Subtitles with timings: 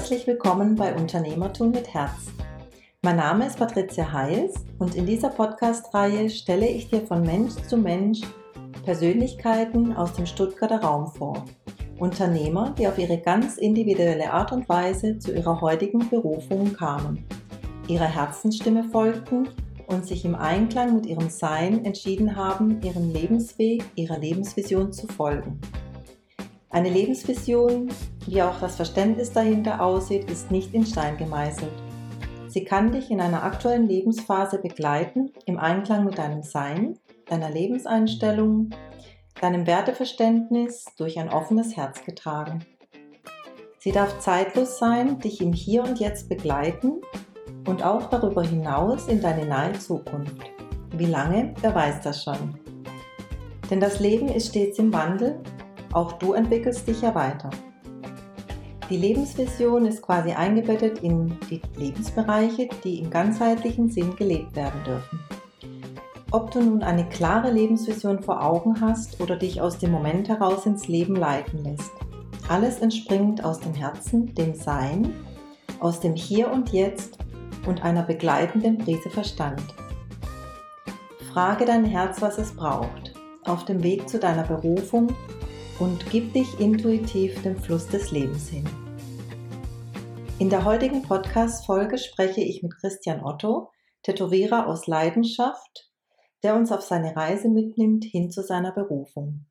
[0.00, 2.32] herzlich willkommen bei Unternehmertum mit Herz.
[3.02, 7.76] Mein Name ist Patricia Heils und in dieser Podcast-Reihe stelle ich dir von Mensch zu
[7.76, 8.22] Mensch
[8.82, 11.44] Persönlichkeiten aus dem Stuttgarter Raum vor.
[11.98, 17.22] Unternehmer, die auf ihre ganz individuelle Art und Weise zu ihrer heutigen Berufung kamen,
[17.86, 19.50] ihrer Herzensstimme folgten
[19.86, 25.60] und sich im Einklang mit ihrem Sein entschieden haben, ihrem Lebensweg, ihrer Lebensvision zu folgen.
[26.72, 27.90] Eine Lebensvision,
[28.28, 31.72] wie auch das Verständnis dahinter aussieht, ist nicht in Stein gemeißelt.
[32.46, 36.96] Sie kann dich in einer aktuellen Lebensphase begleiten, im Einklang mit deinem Sein,
[37.26, 38.70] deiner Lebenseinstellung,
[39.40, 42.64] deinem Werteverständnis durch ein offenes Herz getragen.
[43.80, 47.00] Sie darf zeitlos sein, dich im Hier und Jetzt begleiten
[47.66, 50.52] und auch darüber hinaus in deine nahe Zukunft.
[50.96, 52.60] Wie lange, wer weiß das schon.
[53.70, 55.40] Denn das Leben ist stets im Wandel,
[55.92, 57.50] auch du entwickelst dich ja weiter.
[58.90, 65.20] Die Lebensvision ist quasi eingebettet in die Lebensbereiche, die im ganzheitlichen Sinn gelebt werden dürfen.
[66.32, 70.66] Ob du nun eine klare Lebensvision vor Augen hast oder dich aus dem Moment heraus
[70.66, 71.92] ins Leben leiten lässt,
[72.48, 75.12] alles entspringt aus dem Herzen, dem Sein,
[75.78, 77.18] aus dem Hier und Jetzt
[77.66, 79.62] und einer begleitenden Prise Verstand.
[81.32, 85.08] Frage dein Herz, was es braucht, auf dem Weg zu deiner Berufung
[85.80, 88.68] und gib dich intuitiv dem Fluss des Lebens hin.
[90.38, 93.70] In der heutigen Podcast-Folge spreche ich mit Christian Otto,
[94.02, 95.90] Tätowierer aus Leidenschaft,
[96.42, 99.46] der uns auf seine Reise mitnimmt hin zu seiner Berufung.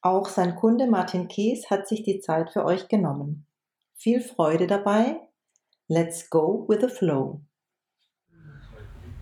[0.00, 3.46] Auch sein Kunde Martin Kies hat sich die Zeit für euch genommen.
[3.94, 5.20] Viel Freude dabei.
[5.86, 7.40] Let's go with the flow.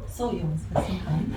[0.08, 1.34] So Jungs, wir sind an.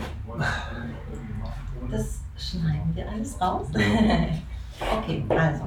[1.91, 3.67] Das schneiden wir alles raus.
[4.97, 5.63] okay, also.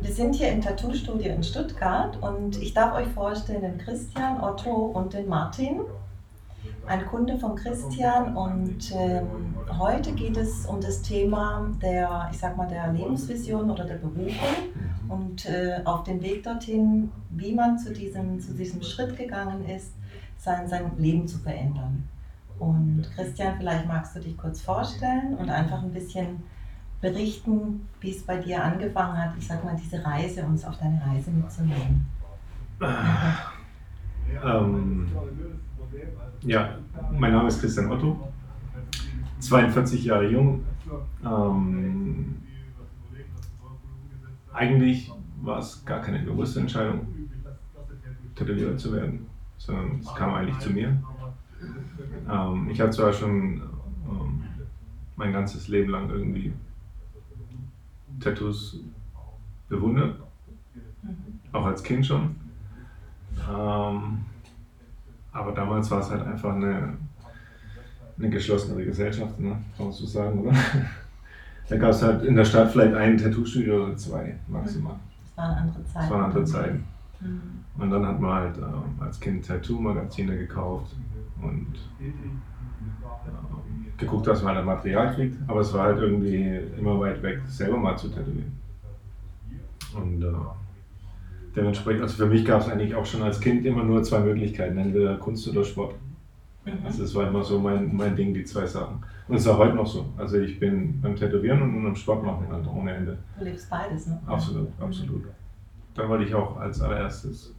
[0.00, 4.70] Wir sind hier im Tattoo-Studio in Stuttgart und ich darf euch vorstellen den Christian, Otto
[4.70, 5.80] und den Martin.
[6.86, 12.56] Ein Kunde von Christian und ähm, heute geht es um das Thema der, ich sag
[12.56, 14.70] mal, der Lebensvision oder der Berufung
[15.08, 19.92] und äh, auf den Weg dorthin, wie man zu diesem, zu diesem Schritt gegangen ist,
[20.38, 22.08] sein, sein Leben zu verändern.
[22.58, 26.42] Und Christian, vielleicht magst du dich kurz vorstellen und einfach ein bisschen
[27.00, 31.00] berichten, wie es bei dir angefangen hat, ich sag mal, diese Reise, uns auf deine
[31.04, 32.06] Reise mitzunehmen.
[34.44, 35.06] Ähm,
[36.42, 36.78] ja,
[37.12, 38.28] mein Name ist Christian Otto,
[39.40, 40.64] 42 Jahre jung.
[41.24, 42.36] Ähm,
[44.52, 45.12] eigentlich
[45.42, 47.06] war es gar keine bewusste Entscheidung,
[48.34, 49.26] Tätowierer zu werden,
[49.58, 50.96] sondern es kam eigentlich zu mir.
[52.30, 53.62] Ähm, ich habe zwar schon
[54.08, 54.44] ähm,
[55.16, 56.52] mein ganzes Leben lang irgendwie
[58.20, 58.80] Tattoos
[59.68, 60.16] bewundert,
[61.52, 62.36] auch als Kind schon.
[63.48, 64.24] Ähm,
[65.32, 66.96] aber damals war es halt einfach eine,
[68.18, 69.58] eine geschlossenere Gesellschaft, ne?
[69.76, 70.56] kann man so sagen, oder?
[71.68, 74.96] da gab es halt in der Stadt vielleicht ein Tattoo-Studio oder zwei maximal.
[75.24, 75.94] Das waren andere Zeiten.
[75.94, 76.84] Das waren andere Zeiten.
[77.20, 77.40] Mhm.
[77.78, 80.94] Und dann hat man halt äh, als Kind Tattoo-Magazine gekauft
[81.42, 81.66] und
[82.00, 82.12] äh,
[83.96, 87.78] geguckt, dass man halt Material kriegt, aber es war halt irgendwie immer weit weg, selber
[87.78, 88.52] mal zu tätowieren.
[89.94, 90.32] Und äh,
[91.54, 94.76] dementsprechend, also für mich gab es eigentlich auch schon als Kind immer nur zwei Möglichkeiten,
[94.78, 95.94] entweder Kunst oder Sport.
[96.64, 96.72] Mhm.
[96.84, 99.02] Also das war immer so mein, mein Ding, die zwei Sachen.
[99.28, 100.06] Und es ist auch heute noch so.
[100.16, 103.18] Also ich bin beim Tätowieren und beim Sport machen halt ohne Ende.
[103.38, 104.20] Du lebst beides, ne?
[104.26, 105.24] Absolut, absolut.
[105.94, 107.54] Dann wollte ich auch als allererstes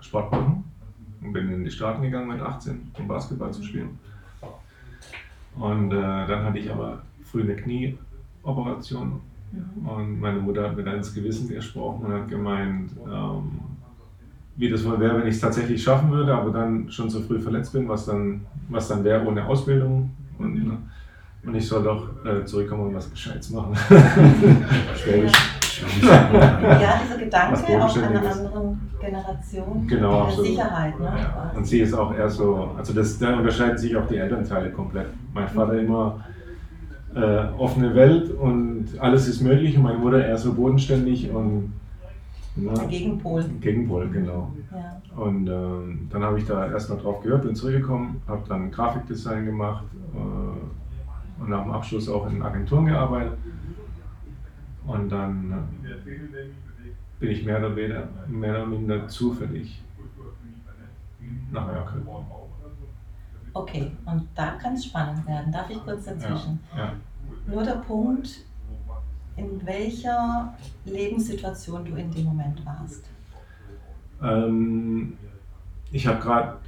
[0.00, 0.64] Sport machen
[1.22, 3.98] und bin in die Staaten gegangen mit 18, um Basketball zu spielen.
[5.58, 9.20] Und äh, dann hatte ich aber früh eine Knieoperation
[9.52, 9.86] mhm.
[9.86, 13.60] und meine Mutter hat mir dann ins Gewissen gesprochen und hat gemeint, ähm,
[14.56, 17.40] wie das wohl wäre, wenn ich es tatsächlich schaffen würde, aber dann schon so früh
[17.40, 20.10] verletzt bin, was dann, was dann wäre ohne Ausbildung.
[20.38, 20.78] Und, mhm.
[21.44, 23.74] und ich soll doch äh, zurückkommen und was Gescheites machen.
[24.96, 25.59] Schwäbisch.
[26.02, 30.98] Ja, dieser Gedanke auf einer anderen Generation genau, der Sicherheit.
[30.98, 31.06] Ne?
[31.06, 31.52] Ja.
[31.56, 35.06] Und sie ist auch eher so, also das, da unterscheiden sich auch die Elternteile komplett.
[35.32, 36.24] Mein Vater immer
[37.14, 41.72] äh, offene Welt und alles ist möglich und meine Mutter eher so bodenständig und
[42.56, 43.44] na, Gegenpol.
[43.60, 44.52] Gegenpol, genau.
[44.72, 45.22] Ja.
[45.22, 49.84] Und ähm, dann habe ich da erstmal drauf gehört, bin zurückgekommen, habe dann Grafikdesign gemacht
[50.14, 53.32] äh, und nach dem Abschluss auch in Agenturen gearbeitet.
[54.86, 55.68] Und dann
[57.18, 59.82] bin ich mehr oder weniger, mehr oder minder zufällig
[61.52, 62.26] nach Mallorca gekommen.
[63.52, 65.52] Okay, und da kann es spannend werden.
[65.52, 66.60] Darf ich kurz dazwischen?
[66.74, 66.92] Ja, ja.
[67.46, 68.44] Nur der Punkt,
[69.36, 70.54] in welcher
[70.84, 73.04] Lebenssituation du in dem Moment warst.
[74.22, 75.16] Ähm,
[75.90, 76.58] ich habe gerade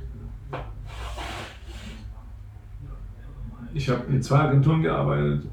[3.74, 5.46] ich habe in zwei Agenturen gearbeitet,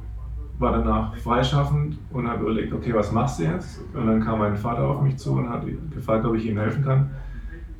[0.59, 3.81] war danach freischaffend und habe überlegt, okay, was machst du jetzt?
[3.93, 5.63] Und dann kam mein Vater auf mich zu und hat
[5.93, 7.09] gefragt, ob ich ihm helfen kann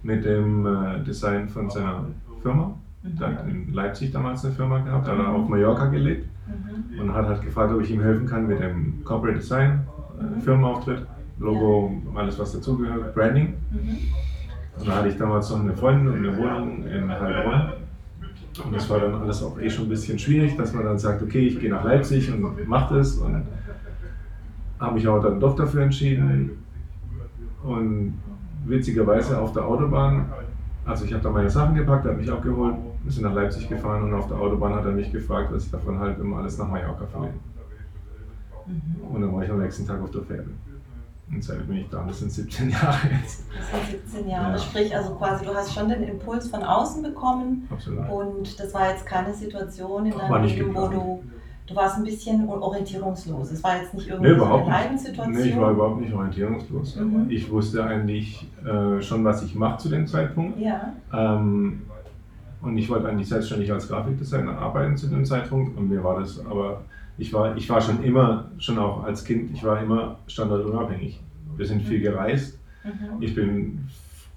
[0.02, 2.06] mit dem äh, Design von seiner
[2.42, 2.74] Firma.
[3.04, 7.00] Der hat in Leipzig damals eine Firma gehabt, da hat er auf Mallorca gelebt mhm.
[7.00, 9.86] und hat halt gefragt, ob ich ihm helfen kann mit dem Corporate Design,
[10.20, 10.42] äh, mhm.
[10.42, 11.06] Firmenauftritt,
[11.40, 13.54] Logo, alles was dazugehört, Branding.
[13.72, 13.98] Mhm.
[14.78, 17.72] Und da hatte ich damals noch eine Freundin und eine Wohnung in Heilbronn
[18.64, 21.22] und das war dann alles auch eh schon ein bisschen schwierig, dass man dann sagt,
[21.22, 23.16] okay, ich gehe nach Leipzig und mache das.
[23.16, 23.44] Und
[24.80, 26.64] habe mich auch dann doch dafür entschieden.
[27.64, 28.16] Und
[28.66, 30.30] witzigerweise auf der Autobahn,
[30.86, 34.04] also ich habe da meine Sachen gepackt, habe mich abgeholt, wir sind nach Leipzig gefahren
[34.04, 36.68] und auf der Autobahn hat er mich gefragt, was ich davon halte, immer alles nach
[36.68, 37.40] Mallorca verlegen.
[38.66, 39.16] Mhm.
[39.16, 40.46] Und dann war ich am nächsten Tag auf der Fähre.
[41.32, 43.46] Und seitdem bin ich da, das sind 17 Jahre jetzt.
[43.56, 44.54] Das sind 17 Jahre.
[44.54, 44.58] Ja.
[44.58, 47.68] Sprich, also quasi, du hast schon den Impuls von außen bekommen.
[47.70, 48.10] Absolut.
[48.10, 51.24] Und das war jetzt keine Situation in deinem Leben, wo du,
[51.68, 53.52] du warst ein bisschen orientierungslos.
[53.52, 55.36] Es war jetzt nicht irgendwie nee, so eine Leidenssituation.
[55.36, 56.96] Nee, ich war überhaupt nicht orientierungslos.
[56.96, 57.28] Mhm.
[57.30, 60.60] Ich wusste eigentlich äh, schon, was ich mache zu dem Zeitpunkt.
[60.60, 60.94] Ja.
[61.14, 61.84] Ähm,
[62.62, 65.78] und ich wollte eigentlich selbstständig als Grafikdesigner arbeiten zu dem Zeitpunkt.
[65.78, 66.82] Und mir war das aber
[67.20, 71.20] ich war, ich war schon immer, schon auch als Kind, ich war immer standardunabhängig.
[71.58, 72.04] Wir sind viel mhm.
[72.04, 72.58] gereist.
[72.84, 73.22] Mhm.
[73.22, 73.88] Ich bin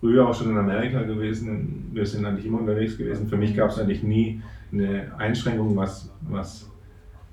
[0.00, 1.90] früher auch schon in Amerika gewesen.
[1.92, 3.28] Wir sind eigentlich immer unterwegs gewesen.
[3.28, 4.42] Für mich gab es eigentlich nie
[4.72, 6.68] eine Einschränkung, was, was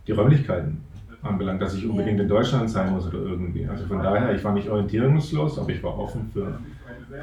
[0.05, 0.81] die Räumlichkeiten
[1.23, 3.67] anbelangt, dass ich unbedingt in Deutschland sein muss oder irgendwie.
[3.67, 6.59] Also von daher, ich war nicht orientierungslos, aber ich war offen für,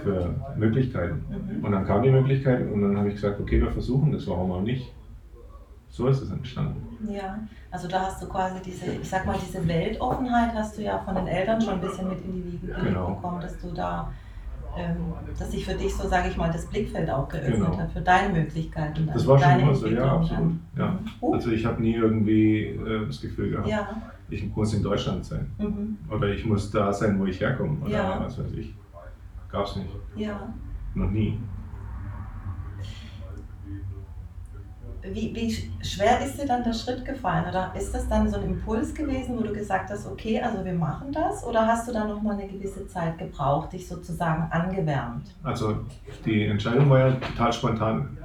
[0.03, 1.25] für Möglichkeiten.
[1.29, 1.65] Mhm.
[1.65, 4.51] Und dann kam die Möglichkeit und dann habe ich gesagt, okay, wir versuchen das, warum
[4.51, 4.93] auch nicht.
[5.97, 6.87] So ist es entstanden.
[7.11, 7.39] Ja,
[7.71, 11.15] also da hast du quasi diese, ich sag mal, diese Weltoffenheit hast du ja von
[11.15, 13.15] den Eltern schon ein bisschen mit in die Wiege genau.
[13.15, 14.13] bekommen, dass du da,
[14.77, 17.79] ähm, dass sich für dich so, sage ich mal, das Blickfeld auch geöffnet genau.
[17.79, 19.09] hat für deine Möglichkeiten.
[19.11, 20.53] Das war schon immer so, ja, absolut.
[20.77, 20.99] Ja.
[21.23, 21.33] Uh.
[21.33, 23.89] Also ich habe nie irgendwie äh, das Gefühl gehabt, ja.
[24.29, 25.51] ich muss in Deutschland sein.
[25.57, 25.97] Mhm.
[26.11, 27.79] Oder ich muss da sein, wo ich herkomme.
[27.81, 28.21] Oder ja.
[28.21, 28.75] was weiß ich.
[29.51, 29.89] Gab es nicht.
[30.15, 30.53] Ja.
[30.95, 31.39] Noch nie.
[35.13, 37.45] Wie, wie schwer ist dir dann der Schritt gefallen?
[37.49, 40.75] Oder ist das dann so ein Impuls gewesen, wo du gesagt hast, okay, also wir
[40.75, 41.45] machen das?
[41.45, 45.35] Oder hast du dann nochmal eine gewisse Zeit gebraucht, dich sozusagen angewärmt?
[45.43, 45.77] Also
[46.25, 48.19] die Entscheidung war ja total spontan.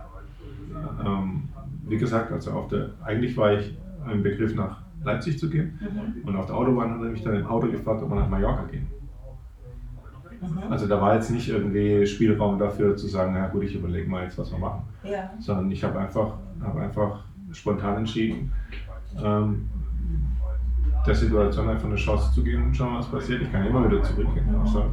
[1.06, 1.50] Ähm,
[1.88, 3.78] wie gesagt, also auf der, eigentlich war ich
[4.12, 6.28] im Begriff nach Leipzig zu gehen mhm.
[6.28, 8.64] und auf der Autobahn hat er mich dann im Auto gefragt, ob wir nach Mallorca
[8.66, 8.88] gehen.
[10.42, 10.72] Mhm.
[10.72, 14.24] Also da war jetzt nicht irgendwie Spielraum dafür zu sagen, na gut, ich überlege mal
[14.24, 14.84] jetzt, was wir machen.
[15.04, 15.32] Ja.
[15.40, 18.52] Sondern ich habe einfach, hab einfach spontan entschieden,
[19.22, 19.70] ähm,
[21.06, 23.42] der Situation einfach eine Chance zu geben und schauen, was passiert.
[23.42, 24.46] Ich kann immer wieder zurückgehen.
[24.52, 24.92] Mhm.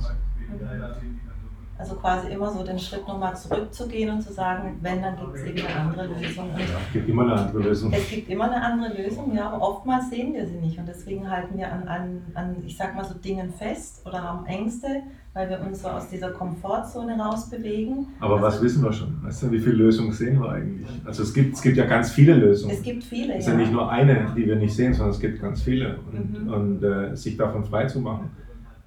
[1.78, 5.44] Also quasi immer so den Schritt nochmal zurückzugehen und zu sagen, wenn, dann gibt es
[5.44, 6.50] irgendeine andere Lösung.
[6.50, 7.92] Und ja, es gibt immer eine andere Lösung.
[7.92, 10.76] Es gibt immer eine andere Lösung, ja, aber oftmals sehen wir sie nicht.
[10.76, 14.44] Und deswegen halten wir an, an, an ich sag mal so Dingen fest oder haben
[14.46, 15.02] Ängste,
[15.38, 18.08] weil wir uns so aus dieser Komfortzone rausbewegen.
[18.18, 19.22] Aber also, was wissen wir schon?
[19.22, 20.88] Weißt du, wie viele Lösungen sehen wir eigentlich?
[21.04, 22.74] Also es gibt, es gibt ja ganz viele Lösungen.
[22.74, 23.52] Es gibt viele, Es ist ja.
[23.52, 26.00] ja nicht nur eine, die wir nicht sehen, sondern es gibt ganz viele.
[26.10, 26.52] Und, mhm.
[26.52, 28.30] und äh, sich davon frei zu machen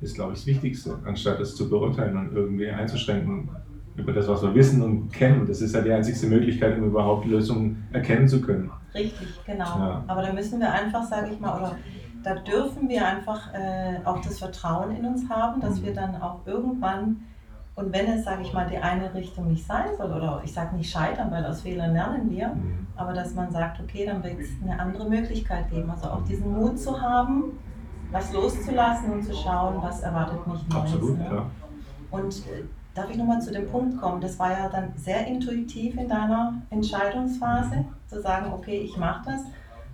[0.01, 3.47] ist, glaube ich, das Wichtigste, anstatt es zu beurteilen und irgendwie einzuschränken
[3.95, 5.45] über das, was wir wissen und kennen.
[5.47, 8.69] Das ist ja die einzigste Möglichkeit, um überhaupt Lösungen erkennen zu können.
[8.93, 9.79] Richtig, genau.
[9.79, 10.03] Ja.
[10.05, 11.77] Aber da müssen wir einfach, sage ich mal, oder
[12.23, 15.85] da dürfen wir einfach äh, auch das Vertrauen in uns haben, dass mhm.
[15.85, 17.23] wir dann auch irgendwann,
[17.75, 20.75] und wenn es, sage ich mal, die eine Richtung nicht sein soll, oder ich sage
[20.75, 22.87] nicht scheitern, weil aus Fehlern lernen wir, mhm.
[22.95, 25.89] aber dass man sagt, okay, dann wird es eine andere Möglichkeit geben.
[25.89, 27.59] Also auch diesen Mut zu haben,
[28.11, 30.93] was loszulassen und zu schauen, was erwartet mich Neues.
[30.93, 31.27] Absolut, ne?
[31.31, 31.45] ja.
[32.11, 32.63] Und äh,
[32.93, 34.21] darf ich nochmal zu dem Punkt kommen?
[34.21, 39.41] Das war ja dann sehr intuitiv in deiner Entscheidungsphase, zu sagen, okay, ich mache das.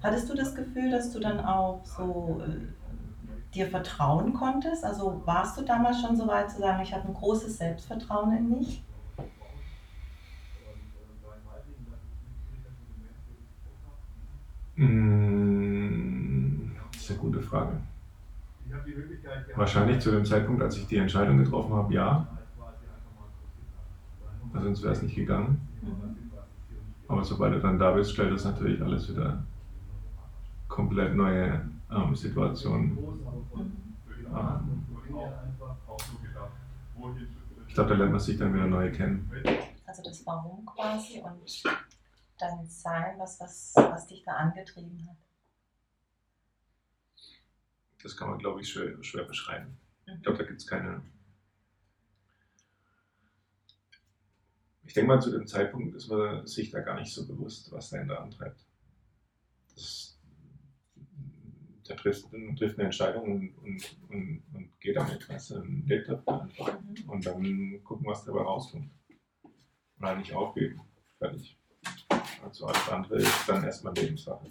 [0.07, 4.85] Hattest du das Gefühl, dass du dann auch so äh, dir vertrauen konntest?
[4.85, 8.49] Also warst du damals schon so weit zu sagen, ich habe ein großes Selbstvertrauen in
[8.49, 8.81] mich?
[14.75, 17.73] Hm, das ist eine gute Frage.
[19.57, 22.25] Wahrscheinlich zu dem Zeitpunkt, als ich die Entscheidung getroffen habe, ja.
[24.53, 25.67] Weil sonst wäre es nicht gegangen.
[27.09, 29.43] Aber sobald du dann da bist, stellt das natürlich alles wieder
[30.67, 32.97] komplett neue ähm, Situationen.
[33.55, 34.85] Ähm,
[37.67, 39.31] ich glaube, da lernt man sich dann wieder neu kennen.
[39.85, 41.63] Also das Warum quasi und
[42.39, 45.17] dein Sein, was, was, was dich da angetrieben hat.
[48.07, 49.77] das kann man, glaube ich, schwer, schwer beschreiben.
[50.05, 51.01] Ich glaube, da gibt es keine.
[54.85, 57.89] Ich denke mal, zu dem Zeitpunkt ist man sich da gar nicht so bewusst, was
[57.89, 58.65] da antreibt.
[59.75, 60.06] Das,
[61.89, 62.27] der trifft,
[62.57, 66.09] trifft eine Entscheidung und, und, und, und geht damit, weißt du, lebt.
[66.09, 67.09] Mhm.
[67.09, 68.89] Und dann gucken, was dabei rauskommt.
[69.99, 70.81] Und halt nicht aufgeben.
[71.17, 71.57] Fertig.
[72.43, 74.47] Also alles andere ist dann erstmal Lebenssache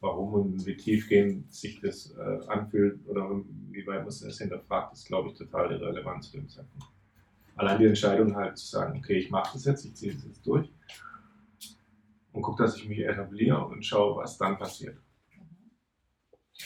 [0.00, 3.28] warum und wie tiefgehend sich das äh, anfühlt oder
[3.70, 6.86] wie weit man es hinterfragt, ist, glaube ich, total irrelevant zu dem Zeitpunkt.
[7.56, 10.46] Allein die Entscheidung halt zu sagen, okay, ich mache das jetzt, ich ziehe das jetzt
[10.46, 10.70] durch
[12.32, 14.96] und gucke, dass ich mich etabliere und schaue, was dann passiert.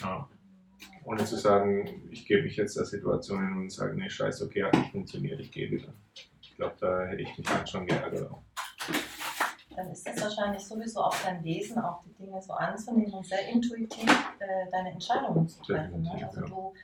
[0.00, 0.28] Ja.
[1.04, 4.64] Ohne zu sagen, ich gebe mich jetzt der Situation hin und sage, nee, scheiße, okay,
[4.64, 5.92] hat nicht funktioniert, ich gehe wieder.
[6.40, 8.30] Ich glaube, da hätte ich mich dann schon geärgert.
[9.74, 13.48] Dann ist es wahrscheinlich sowieso auch dein Wesen, auch die Dinge so anzunehmen und sehr
[13.48, 14.08] intuitiv
[14.38, 16.02] äh, deine Entscheidungen zu treffen.
[16.02, 16.28] Ne?
[16.28, 16.74] Also du,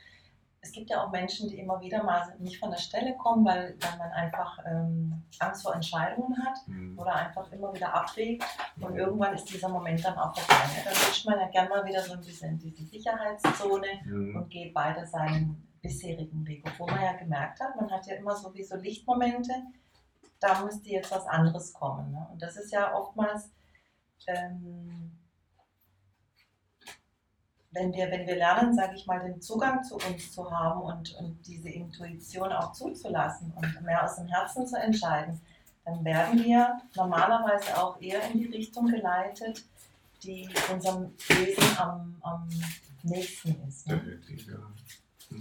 [0.60, 3.76] es gibt ja auch Menschen, die immer wieder mal nicht von der Stelle kommen, weil,
[3.80, 6.98] weil man einfach ähm, Angst vor Entscheidungen hat mhm.
[6.98, 8.44] oder einfach immer wieder abwägt
[8.80, 10.64] und irgendwann ist dieser Moment dann auch vorbei.
[10.74, 10.82] Ne?
[10.84, 14.36] Dann rutscht man ja gerne mal wieder so ein bisschen in diese Sicherheitszone mhm.
[14.36, 16.64] und geht weiter seinen bisherigen Weg.
[16.66, 19.52] Obwohl man ja gemerkt hat, man hat ja immer so wie so Lichtmomente,
[20.40, 22.10] da müsste jetzt was anderes kommen.
[22.10, 22.26] Ne?
[22.32, 23.50] Und das ist ja oftmals,
[24.26, 25.17] ähm,
[27.78, 31.14] wenn, wir, wenn wir lernen, sage ich mal, den Zugang zu uns zu haben und,
[31.14, 35.40] und diese Intuition auch zuzulassen und mehr aus dem Herzen zu entscheiden,
[35.84, 39.64] dann werden wir normalerweise auch eher in die Richtung geleitet,
[40.22, 42.48] die unserem Wesen am, am
[43.04, 43.86] nächsten ist.
[43.86, 44.20] Ne?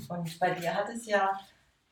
[0.10, 1.32] Und bei dir hat es ja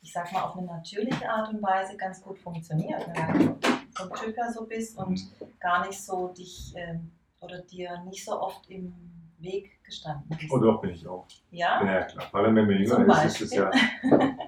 [0.01, 3.07] ich sag mal, auf eine natürliche Art und Weise ganz gut funktioniert.
[3.07, 3.13] Ne?
[3.15, 3.57] Weil du
[3.95, 5.19] vom Typ her so bist und
[5.59, 10.51] gar nicht so dich ähm, oder dir nicht so oft im Weg gestanden bist.
[10.51, 11.27] Oh doch, bin ich auch.
[11.51, 11.83] Ja?
[11.83, 12.27] Ja, klar.
[12.29, 13.71] Vor allem, wenn man jünger ist, ist es ja.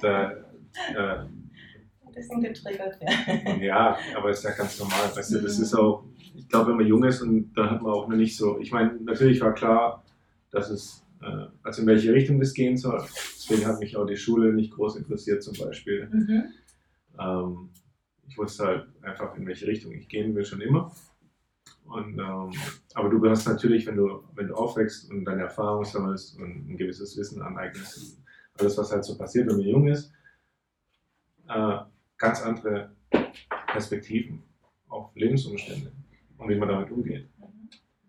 [0.01, 0.31] Da,
[0.95, 3.61] äh, ein bisschen getriggert werden.
[3.61, 5.15] Ja, aber ist ja ganz normal.
[5.15, 6.03] Weißt du, das ist auch,
[6.35, 8.71] ich glaube, wenn man jung ist und dann hat man auch noch nicht so, ich
[8.71, 10.03] meine, natürlich war klar,
[10.51, 13.03] dass es äh, also in welche Richtung das gehen soll.
[13.35, 16.07] Deswegen hat mich auch die Schule nicht groß interessiert zum Beispiel.
[16.11, 16.43] Mhm.
[17.19, 17.69] Ähm,
[18.27, 20.91] ich wusste halt einfach, in welche Richtung ich gehen will, schon immer.
[21.87, 22.51] Und, ähm,
[22.93, 26.77] aber du hast natürlich, wenn du, wenn du aufwächst und deine Erfahrungen sammelst und ein
[26.77, 28.21] gewisses Wissen aneignest,
[28.59, 30.11] alles, was halt so passiert, wenn man jung ist,
[31.47, 31.77] äh,
[32.17, 32.91] ganz andere
[33.67, 34.43] Perspektiven
[34.89, 35.91] auf Lebensumstände
[36.37, 37.27] und wie man damit umgeht.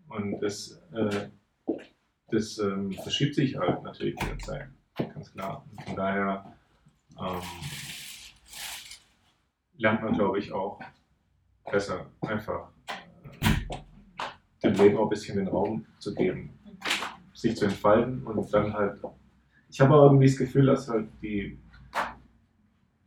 [0.08, 1.28] Und das äh,
[2.30, 5.64] das ähm, verschiebt sich halt natürlich mit der Zeit, ganz klar.
[5.70, 6.56] Und von daher
[7.18, 7.40] ähm,
[9.78, 10.78] lernt man, glaube ich, auch
[11.70, 12.70] besser einfach
[14.62, 16.58] dem Leben auch ein bisschen den Raum zu geben,
[17.34, 19.00] sich zu entfalten und dann halt.
[19.70, 21.58] Ich habe irgendwie das Gefühl, dass halt die.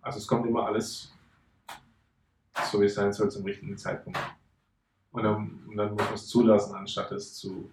[0.02, 1.12] Also es kommt immer alles
[2.72, 4.20] so wie es sein soll zum richtigen Zeitpunkt.
[5.12, 7.72] Und dann, und dann muss man es zulassen, anstatt es zu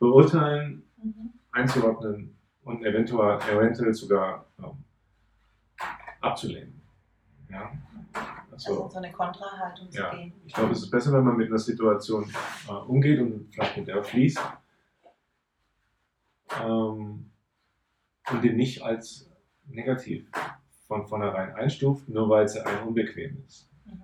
[0.00, 1.32] beurteilen, mhm.
[1.50, 4.84] einzuordnen und eventuell, eventuell sogar ähm,
[6.20, 6.80] abzulehnen.
[7.50, 7.72] Ja?
[8.52, 10.32] Also, also so eine Kontrahaltung ja, zu gehen.
[10.46, 12.30] Ich glaube, es ist besser, wenn man mit einer Situation
[12.68, 14.40] äh, umgeht und vielleicht mit der fließt
[16.62, 17.30] ähm,
[18.30, 19.30] und die nicht als
[19.66, 20.30] negativ
[20.86, 23.70] von vornherein einstuft, nur weil sie einem unbequem ist.
[23.86, 24.02] Mhm.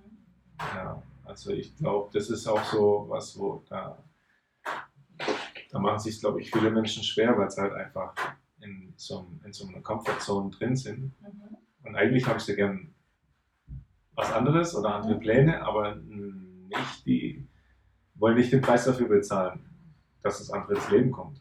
[0.58, 3.98] Ja, also ich glaube, das ist auch so was, wo da
[5.70, 8.14] da machen sich, glaube ich, viele Menschen schwer, weil sie halt einfach
[8.60, 11.12] in so, in so einer Comfortzone drin sind.
[11.20, 11.56] Mhm.
[11.84, 12.94] Und eigentlich haben sie gern
[14.18, 15.16] was anderes oder andere.
[15.20, 17.48] Pläne, aber nicht die,
[18.16, 19.64] wollen nicht den Preis dafür bezahlen,
[20.22, 21.40] dass das andere ins Leben kommt.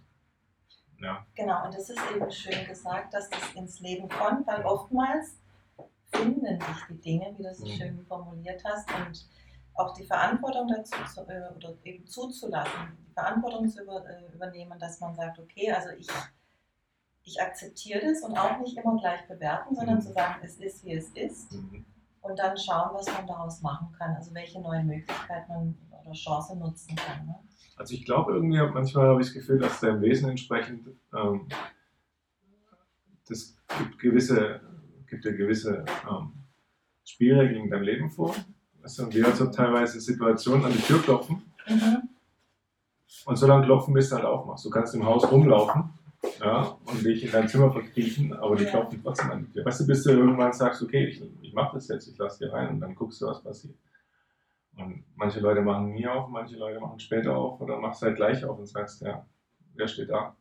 [1.01, 1.25] Ja.
[1.33, 5.39] Genau, und das ist eben schön gesagt, dass das ins Leben kommt, weil oftmals
[6.13, 7.71] finden sich die Dinge, wie du es so mhm.
[7.71, 9.27] schön formuliert hast, und
[9.73, 14.77] auch die Verantwortung dazu zu, äh, oder eben zuzulassen, die Verantwortung zu über, äh, übernehmen,
[14.79, 16.07] dass man sagt, okay, also ich,
[17.23, 20.01] ich akzeptiere das und auch nicht immer gleich bewerten, sondern mhm.
[20.01, 21.85] zu sagen, es ist, wie es ist mhm.
[22.21, 26.59] Und dann schauen, was man daraus machen kann, also welche neuen Möglichkeiten man oder Chancen
[26.59, 27.25] nutzen kann.
[27.25, 27.35] Ne?
[27.75, 31.47] Also ich glaube irgendwie, manchmal habe ich das Gefühl, dass da im Wesen entsprechend ähm,
[33.27, 34.61] das gibt gewisse,
[35.07, 36.33] gibt ja gewisse ähm,
[37.03, 38.33] Spielregeln in deinem Leben vor
[38.87, 41.43] also wir haben so teilweise Situationen an die Tür klopfen.
[41.67, 42.03] Mhm.
[43.25, 44.63] Und so lange klopfen, bis du halt aufmachst.
[44.63, 45.89] Du kannst im Haus rumlaufen
[46.39, 48.71] ja, und dich in dein Zimmer verkriechen, aber die ja.
[48.71, 49.65] klopfen trotzdem an die Tür.
[49.65, 52.53] Weißt du, bis du irgendwann sagst, okay, ich, ich mache das jetzt, ich lasse dir
[52.53, 53.75] rein und dann guckst du, was passiert.
[54.77, 58.43] Und manche Leute machen nie auf, manche Leute machen später auf oder machst halt gleich
[58.45, 59.25] auf und sagst, ja,
[59.73, 60.35] wer steht da?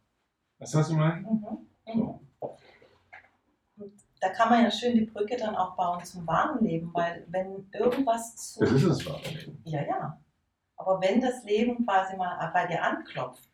[0.59, 1.21] Weißt du, was ich meine?
[1.21, 1.67] Mhm.
[1.95, 2.21] So.
[4.21, 7.71] da kann man ja schön die Brücke dann auch bauen zum wahren Leben, weil wenn
[7.73, 8.61] irgendwas zu.
[8.61, 9.63] Das ist das wahre Leben.
[9.65, 10.21] Ja, ja.
[10.77, 13.49] Aber wenn das Leben quasi mal bei dir anklopft,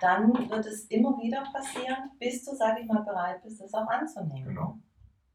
[0.00, 3.86] dann wird es immer wieder passieren, bis du, sage ich mal, bereit bist, das auch
[3.86, 4.48] anzunehmen.
[4.48, 4.78] Genau.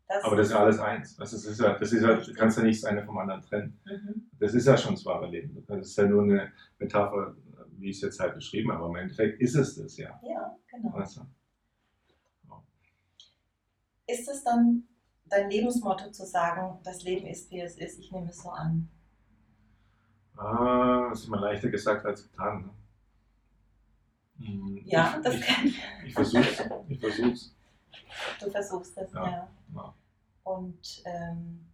[0.08, 1.16] Das Aber das ist ja alles eins.
[1.18, 3.80] Das ist ja, das ist ja, du kannst ja nicht das eine vom anderen trennen.
[3.86, 4.30] Mhm.
[4.40, 5.66] Das ist ja schon das wahre Leben.
[5.68, 7.36] Das ist ja nur eine Metapher,
[7.72, 8.86] wie ich es jetzt halt beschrieben habe.
[8.86, 10.18] Aber im Endeffekt ist es das ja.
[10.24, 10.96] Ja, genau.
[10.96, 11.26] Also,
[14.08, 14.84] Ist es dann
[15.26, 18.90] dein Lebensmotto zu sagen, das Leben ist, wie es ist, ich nehme es so an?
[20.38, 22.62] ah, das ist immer leichter gesagt als getan.
[22.62, 22.70] Ne?
[24.40, 25.84] Hm, Ja, ich, das ich, kann ich.
[26.06, 26.64] ich versuch's.
[26.88, 27.56] Ich versuch's.
[28.40, 29.26] Du versuchst es, ja.
[29.26, 29.50] Ja.
[29.76, 29.94] Ja.
[30.44, 31.68] Und ähm,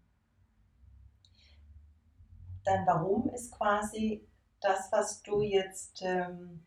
[2.63, 4.27] dein Warum ist quasi
[4.61, 6.63] das, was du jetzt ähm,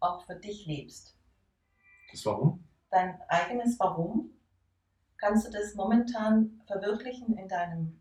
[0.00, 1.16] auch für dich lebst.
[2.10, 2.64] Das Warum?
[2.90, 4.30] Dein eigenes Warum,
[5.18, 8.00] kannst du das momentan verwirklichen in deinem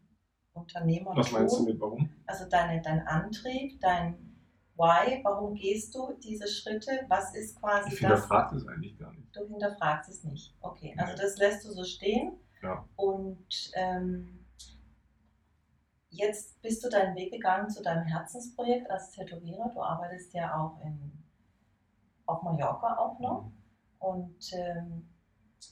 [0.53, 1.17] Unternehmertum?
[1.17, 2.09] Was meinst du mit Warum?
[2.27, 4.32] Also deine, dein Antrieb, dein
[4.75, 7.05] Why, warum gehst du diese Schritte?
[7.07, 8.09] Was ist quasi Ich das?
[8.21, 9.35] hinterfrage das eigentlich gar nicht.
[9.35, 10.55] Du hinterfragst es nicht.
[10.61, 11.21] Okay, also Nee.
[11.21, 12.37] das lässt du so stehen.
[12.63, 12.87] Ja.
[12.95, 14.45] Und ähm,
[16.09, 19.69] jetzt bist du deinen Weg gegangen zu deinem Herzensprojekt als Tätowierer.
[19.73, 21.23] Du arbeitest ja auch in,
[22.25, 23.51] auf Mallorca auch noch.
[23.99, 25.09] Und ähm,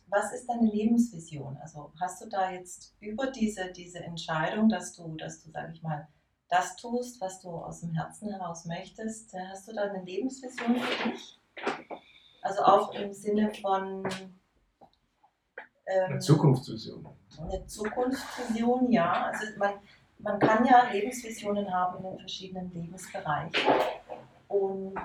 [0.08, 1.58] was ist deine Lebensvision?
[1.58, 5.82] Also hast du da jetzt über diese, diese Entscheidung, dass du, dass du, sag ich
[5.82, 6.08] mal,
[6.52, 10.76] das tust, was du aus dem Herzen heraus möchtest, äh, hast du da eine Lebensvision
[10.76, 11.40] für dich?
[12.42, 14.04] Also auch im Sinne von
[15.86, 17.08] ähm, Eine Zukunftsvision.
[17.40, 19.32] eine Zukunftsvision, ja.
[19.32, 19.76] Also man,
[20.20, 23.74] man kann ja Lebensvisionen haben in den verschiedenen Lebensbereichen.
[24.50, 25.00] Und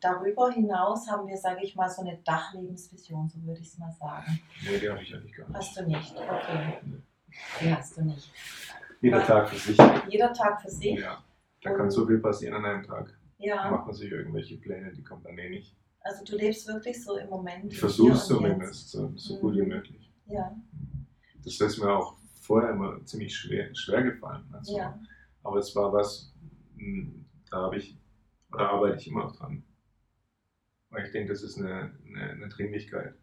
[0.00, 3.92] darüber hinaus haben wir, sage ich mal, so eine Dachlebensvision, so würde ich es mal
[3.92, 4.40] sagen.
[4.62, 5.56] Nee, die habe ich eigentlich gar nicht.
[5.58, 6.16] Hast du nicht?
[6.16, 6.78] Okay.
[6.84, 7.02] Nee.
[7.60, 8.30] Die hast du nicht.
[9.02, 9.78] Jeder Tag für sich.
[10.08, 10.98] Jeder Tag für sich.
[10.98, 11.22] Ja.
[11.62, 13.06] Da kann so viel passieren an einem Tag.
[13.38, 15.76] Da Ja, macht man sich irgendwelche Pläne, die kommen dann eh nicht.
[16.00, 17.72] also du lebst wirklich so im Moment.
[17.72, 19.68] Ich versuche es und zumindest, so, so gut wie Mhm.
[19.68, 20.12] möglich.
[20.26, 20.56] Ja,
[21.44, 24.44] Das ist mir auch vorher immer ziemlich schwer, schwer gefallen.
[24.52, 24.98] Also, ja.
[25.42, 26.32] Aber es war was,
[26.76, 27.10] mh,
[27.50, 27.98] da habe ich,
[28.52, 29.64] oder arbeite ich immer noch dran.
[30.90, 33.14] Weil ich denke, das ist eine, eine, eine Dringlichkeit.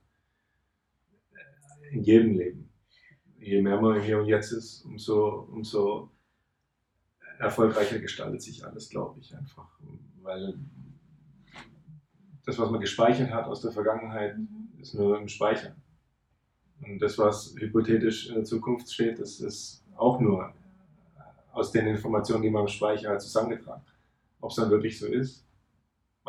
[1.91, 2.68] In jedem Leben.
[3.39, 6.11] Je mehr man im Hier und Jetzt ist, umso, umso
[7.39, 9.79] erfolgreicher gestaltet sich alles, glaube ich einfach.
[10.21, 10.59] Weil
[12.45, 14.69] das, was man gespeichert hat aus der Vergangenheit, Mhm.
[14.79, 15.75] ist nur im Speicher.
[16.81, 20.53] Und das, was hypothetisch in der Zukunft steht, das ist auch nur
[21.51, 23.83] aus den Informationen, die man im Speicher hat, zusammengetragen.
[24.39, 25.45] Ob es dann wirklich so ist,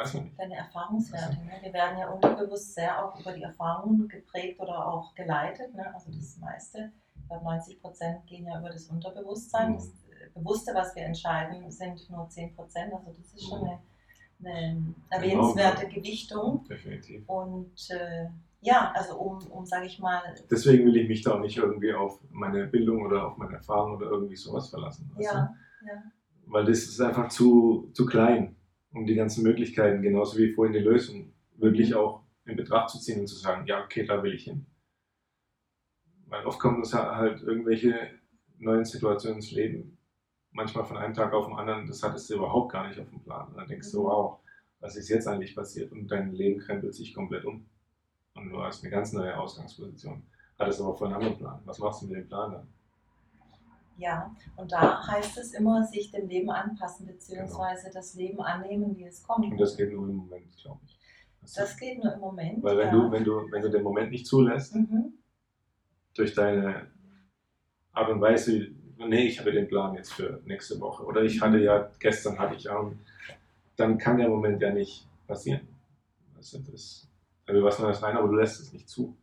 [0.00, 0.38] weiß man nicht.
[0.38, 1.36] Deine Erfahrungswerte.
[1.44, 1.52] Ne?
[1.62, 5.74] Wir werden ja unterbewusst sehr auch über die Erfahrungen geprägt oder auch geleitet.
[5.74, 5.92] Ne?
[5.94, 9.72] Also das meiste, ich glaube 90 Prozent gehen ja über das Unterbewusstsein.
[9.72, 9.74] Mhm.
[9.76, 12.92] Das äh, Bewusste, was wir entscheiden, sind nur 10 Prozent.
[12.94, 14.46] Also das ist schon Mhm.
[14.46, 16.64] eine, eine erwähnenswerte Gewichtung.
[16.68, 17.28] Definitiv.
[17.28, 18.26] Und äh,
[18.62, 21.92] ja, also um, um sage ich mal, Deswegen will ich mich da auch nicht irgendwie
[21.94, 25.10] auf meine Bildung oder auf meine Erfahrung oder irgendwie sowas verlassen.
[25.18, 25.54] ja,
[25.86, 26.02] ja?
[26.46, 28.56] Weil das ist einfach zu, zu klein,
[28.92, 31.96] um die ganzen Möglichkeiten, genauso wie vorhin die Lösung, wirklich Mhm.
[31.96, 34.66] auch in Betracht zu ziehen und zu sagen, ja, okay, da will ich hin.
[36.26, 38.10] Weil oft kommen uns halt irgendwelche
[38.58, 39.98] neuen Situationen ins Leben,
[40.52, 43.20] manchmal von einem Tag auf den anderen, das hattest du überhaupt gar nicht auf dem
[43.20, 43.48] Plan.
[43.48, 44.04] Und dann denkst du, Mhm.
[44.04, 44.38] wow,
[44.80, 45.92] was ist jetzt eigentlich passiert?
[45.92, 47.66] Und dein Leben krempelt sich komplett um.
[48.34, 50.22] Und du hast eine ganz neue Ausgangsposition.
[50.58, 51.60] Hattest aber vorher einen anderen Plan.
[51.64, 52.68] Was machst du mit dem Plan dann?
[53.96, 54.34] Ja.
[54.56, 59.22] Und da heißt es immer, sich dem Leben anpassen, beziehungsweise das Leben annehmen, wie es
[59.22, 59.50] kommt.
[59.50, 60.98] Und das geht nur im Moment, glaube ich.
[61.42, 62.62] Das Das geht nur im Moment.
[62.62, 62.92] weil wenn ja.
[62.92, 65.14] du, wenn du, wenn du den Moment nicht zulässt, Mhm.
[66.14, 66.90] durch deine
[67.92, 71.58] Art und Weise, nee, ich habe den Plan jetzt für nächste Woche oder ich hatte
[71.58, 72.92] ja, gestern hatte ich auch,
[73.76, 75.66] dann kann der Moment ja nicht passieren.
[76.36, 77.08] Also das,
[77.46, 79.16] da will was Neues rein, aber du lässt es nicht zu.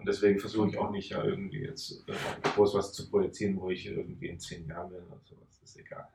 [0.00, 2.14] Und deswegen versuche ich auch nicht ja irgendwie jetzt äh,
[2.54, 5.58] groß was zu projizieren, wo ich irgendwie in zehn Jahren bin oder sowas.
[5.60, 6.08] Das ist egal.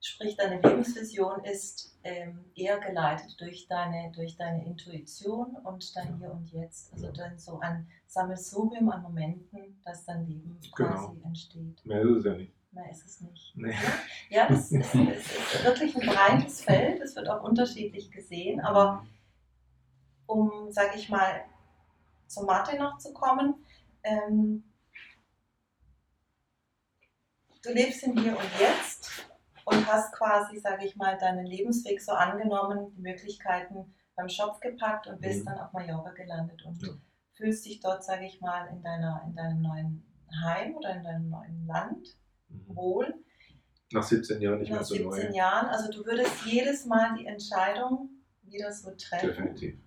[0.00, 6.30] Sprich, deine Lebensvision ist ähm, eher geleitet durch deine, durch deine Intuition und dein Hier
[6.30, 6.92] und Jetzt.
[6.92, 7.12] Also Ja.
[7.12, 10.90] dann so ein Sammelsurium an Momenten, dass dein Leben Genau.
[10.90, 11.84] quasi entsteht.
[11.84, 12.52] Mehr ist es ja nicht.
[12.70, 13.52] Mehr ist es nicht.
[13.56, 13.74] Nee.
[14.30, 17.00] Ja, das ist, es ist wirklich ein breites Feld.
[17.00, 18.60] Es wird auch unterschiedlich gesehen.
[18.60, 19.04] Aber
[20.26, 21.42] um, sage ich mal,
[22.26, 23.54] zur Mathe noch zu kommen,
[24.02, 24.64] ähm,
[27.62, 29.10] du lebst im Hier und Jetzt
[29.64, 35.06] und hast quasi, sage ich mal, deinen Lebensweg so angenommen, die Möglichkeiten beim Schopf gepackt
[35.08, 35.46] und bist Mhm.
[35.46, 36.92] dann auf Mallorca gelandet und Ja.
[37.34, 40.06] fühlst dich dort, sage ich mal, in, deiner, in deinem neuen
[40.42, 42.16] Heim oder in deinem neuen Land
[42.48, 42.76] Mhm.
[42.76, 43.14] wohl.
[43.92, 45.36] Nach 17 Jahren nicht Nach mehr so 17 neu.
[45.36, 45.66] Jahren.
[45.66, 48.10] Also du würdest jedes Mal die Entscheidung
[48.42, 49.26] wieder so treffen.
[49.28, 49.78] Definitiv.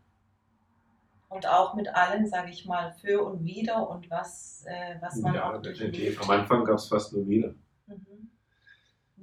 [1.30, 5.36] Und auch mit allen, sage ich mal, für und wider und was, äh, was man
[5.36, 6.20] Ja, auch definitiv.
[6.24, 7.54] Am Anfang gab es fast nur wieder.
[7.88, 8.30] Mhm.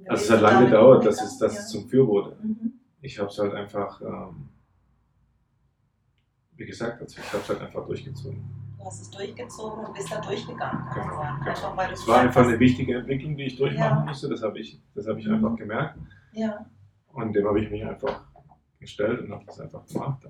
[0.07, 2.31] Also es hat lange gedauert, dass es, dass es zum Für wurde.
[2.31, 2.37] ja.
[2.45, 2.73] mhm.
[3.01, 4.49] Ich habe es halt einfach, ähm,
[6.55, 8.43] wie gesagt, also ich habe es halt einfach durchgezogen.
[8.77, 11.39] Du hast es durchgezogen und bist da durchgegangen, Genau, sagen.
[11.43, 11.71] genau.
[11.71, 14.05] Einfach, Es war einfach eine wichtige Entwicklung, die ich durchmachen Ja.
[14.05, 14.29] musste.
[14.29, 15.33] Das habe ich, das habe ich Mhm.
[15.35, 15.97] einfach gemerkt.
[16.31, 16.65] Ja,
[17.13, 18.23] Und dem habe ich mich einfach
[18.79, 20.25] gestellt und habe das einfach gemacht.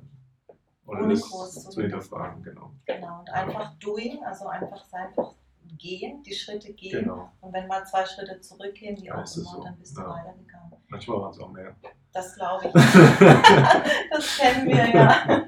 [0.87, 2.71] Ohne, Ohne groß zu zu hinterfragen, genau.
[2.85, 3.19] genau.
[3.19, 5.33] Und einfach doing, also einfach einfach
[5.77, 7.01] gehen, die Schritte gehen.
[7.03, 7.29] genau.
[7.41, 9.63] Und wenn mal zwei Schritte zurückgehen, wie Ja, auch immer, so.
[9.63, 10.09] dann bist du Ja.
[10.09, 10.71] weitergegangen.
[10.87, 11.75] Manchmal waren es auch mehr.
[12.13, 12.73] Das glaube ich.
[14.11, 15.45] das kennen wir ja.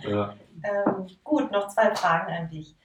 [0.08, 0.34] Ja.
[0.62, 2.76] Ähm, gut, noch zwei Fragen an dich.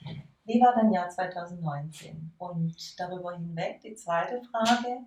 [0.45, 2.33] Wie war dein Jahr 2019?
[2.37, 5.01] Und darüber hinweg die zweite Frage,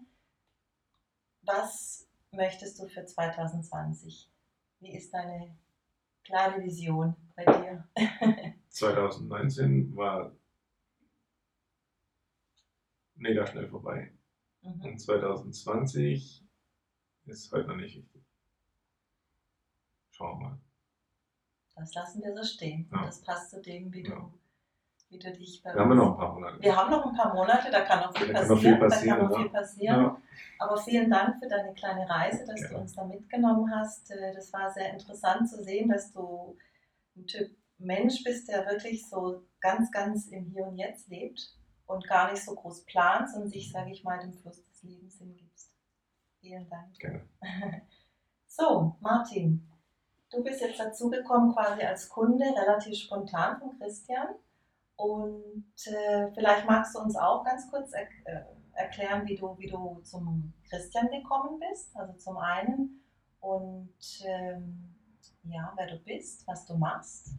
[1.42, 4.30] was möchtest du für 2020?
[4.80, 5.56] Wie ist deine
[6.24, 7.88] kleine Vision bei dir?
[8.68, 10.34] 2019 war
[13.14, 14.12] mega schnell vorbei.
[14.62, 14.80] Mhm.
[14.82, 16.44] Und 2020
[17.26, 18.22] ist heute noch nicht wichtig.
[20.10, 20.60] Schauen wir mal.
[21.74, 22.88] Das lassen wir so stehen.
[22.92, 23.04] Ja.
[23.06, 24.34] Das passt zu dem, wie du, Ja.
[24.34, 24.41] wie
[25.18, 26.62] du dich bei haben wir uns- noch ein paar Monate.
[26.62, 28.58] Wir haben noch ein paar Monate, da kann noch viel Da passieren.
[28.60, 29.42] viel passieren, da kann noch ja.
[29.42, 30.00] viel passieren.
[30.02, 30.16] Ja,
[30.58, 32.78] Aber vielen Dank für deine kleine Reise, dass du Gerne.
[32.82, 34.10] uns da mitgenommen hast.
[34.10, 36.56] Äh, Das war sehr interessant zu sehen, dass du
[37.16, 41.40] ein Typ Mensch bist, der wirklich so ganz, ganz im Hier und Jetzt lebt
[41.86, 45.18] und gar nicht so groß planst und sich, sage ich mal, dem Fluss des Lebens
[45.18, 45.72] hingibst.
[46.40, 46.96] Vielen Dank.
[46.98, 47.22] gerne.
[48.46, 49.66] So, Martin,
[50.30, 54.28] du bist jetzt dazugekommen quasi als Kunde, relativ spontan von Christian.
[55.02, 59.66] Und äh, vielleicht magst du uns auch ganz kurz er äh, erklären, wie du, wie
[59.66, 61.90] du zum Christian gekommen bist.
[61.96, 63.02] Also zum einen
[63.40, 64.94] und ähm,
[65.42, 67.34] ja, wer du bist, was du machst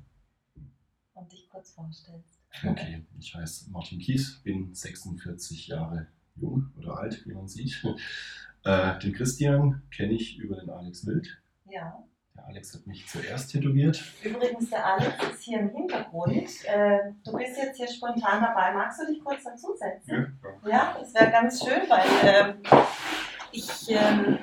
[1.13, 2.41] und dich kurz vorstellst.
[2.67, 7.81] Okay, ich heiße Martin Kies, bin 46 Jahre jung oder alt, wie man sieht.
[8.65, 11.41] Äh, den Christian kenne ich über den Alex Wild.
[11.65, 12.01] Ja.
[12.35, 14.03] Der Alex hat mich zuerst tätowiert.
[14.23, 16.49] Übrigens, der Alex ist hier im Hintergrund.
[16.65, 18.73] Äh, du bist jetzt hier spontan dabei.
[18.73, 20.39] Magst du dich kurz dazusetzen?
[20.65, 22.55] Ja, das wäre ganz schön, weil ähm,
[23.51, 24.39] ich ähm,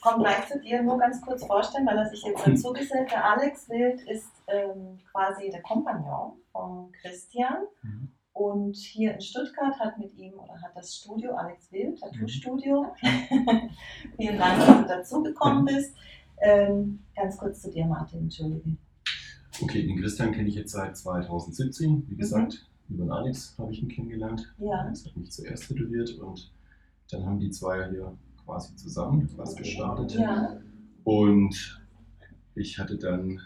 [0.00, 3.10] komme gleich zu dir nur ganz kurz vorstellen, weil er sich jetzt dazu gesellt.
[3.10, 7.66] Der Alex Wild ist ähm, quasi der Kompagnon von Christian.
[7.82, 8.15] Mhm.
[8.36, 12.84] Und hier in Stuttgart hat mit ihm oder hat das Studio Alex Wild, Tattoo-Studio.
[14.18, 15.96] Vielen Dank, dass du dazugekommen bist.
[16.42, 18.76] Ähm, ganz kurz zu dir, Martin, entschuldige.
[19.62, 22.10] Okay, den Christian kenne ich jetzt seit 2017.
[22.10, 24.54] Wie gesagt, über den Alex habe ich ihn kennengelernt.
[24.58, 24.80] Ja.
[24.80, 26.52] Alex hat mich zuerst tätowiert und
[27.10, 30.12] dann haben die zwei hier quasi zusammen was gestartet.
[30.12, 30.60] Ja,
[31.04, 31.80] Und
[32.54, 33.40] ich hatte dann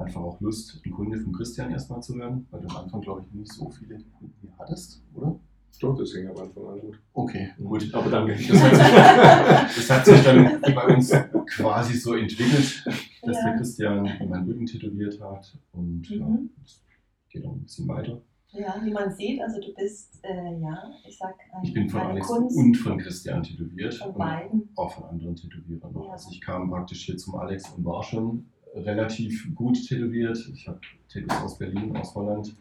[0.00, 3.22] einfach auch Lust, einen Kunde von Christian erstmal zu werden, weil du am Anfang, glaube
[3.26, 5.38] ich, nicht so viele Kunden hier hattest, oder?
[5.80, 7.00] Doch, das ging am Anfang an gut.
[7.14, 7.88] Okay, gut.
[7.94, 8.34] Aber danke.
[8.48, 11.10] Das hat, sich, das hat sich dann bei uns
[11.56, 12.84] quasi so entwickelt,
[13.22, 13.44] dass Ja.
[13.44, 16.50] der Christian meinen Rücken tätowiert hat und ja, Mhm.
[16.64, 16.82] es
[17.30, 18.20] geht auch ein bisschen weiter.
[18.52, 22.00] ja, wie man sieht, also du bist, äh, ja, ich sag, ein, Ich bin von
[22.00, 24.68] Alex Kunst und von Christian tätowiert von und beiden.
[24.76, 26.06] auch von anderen Tätowierern noch.
[26.06, 26.12] Ja.
[26.12, 30.48] Also ich kam praktisch hier zum Alex und war schon relativ gut tätowiert.
[30.52, 32.56] Ich habe Tattoos aus Berlin, aus Holland.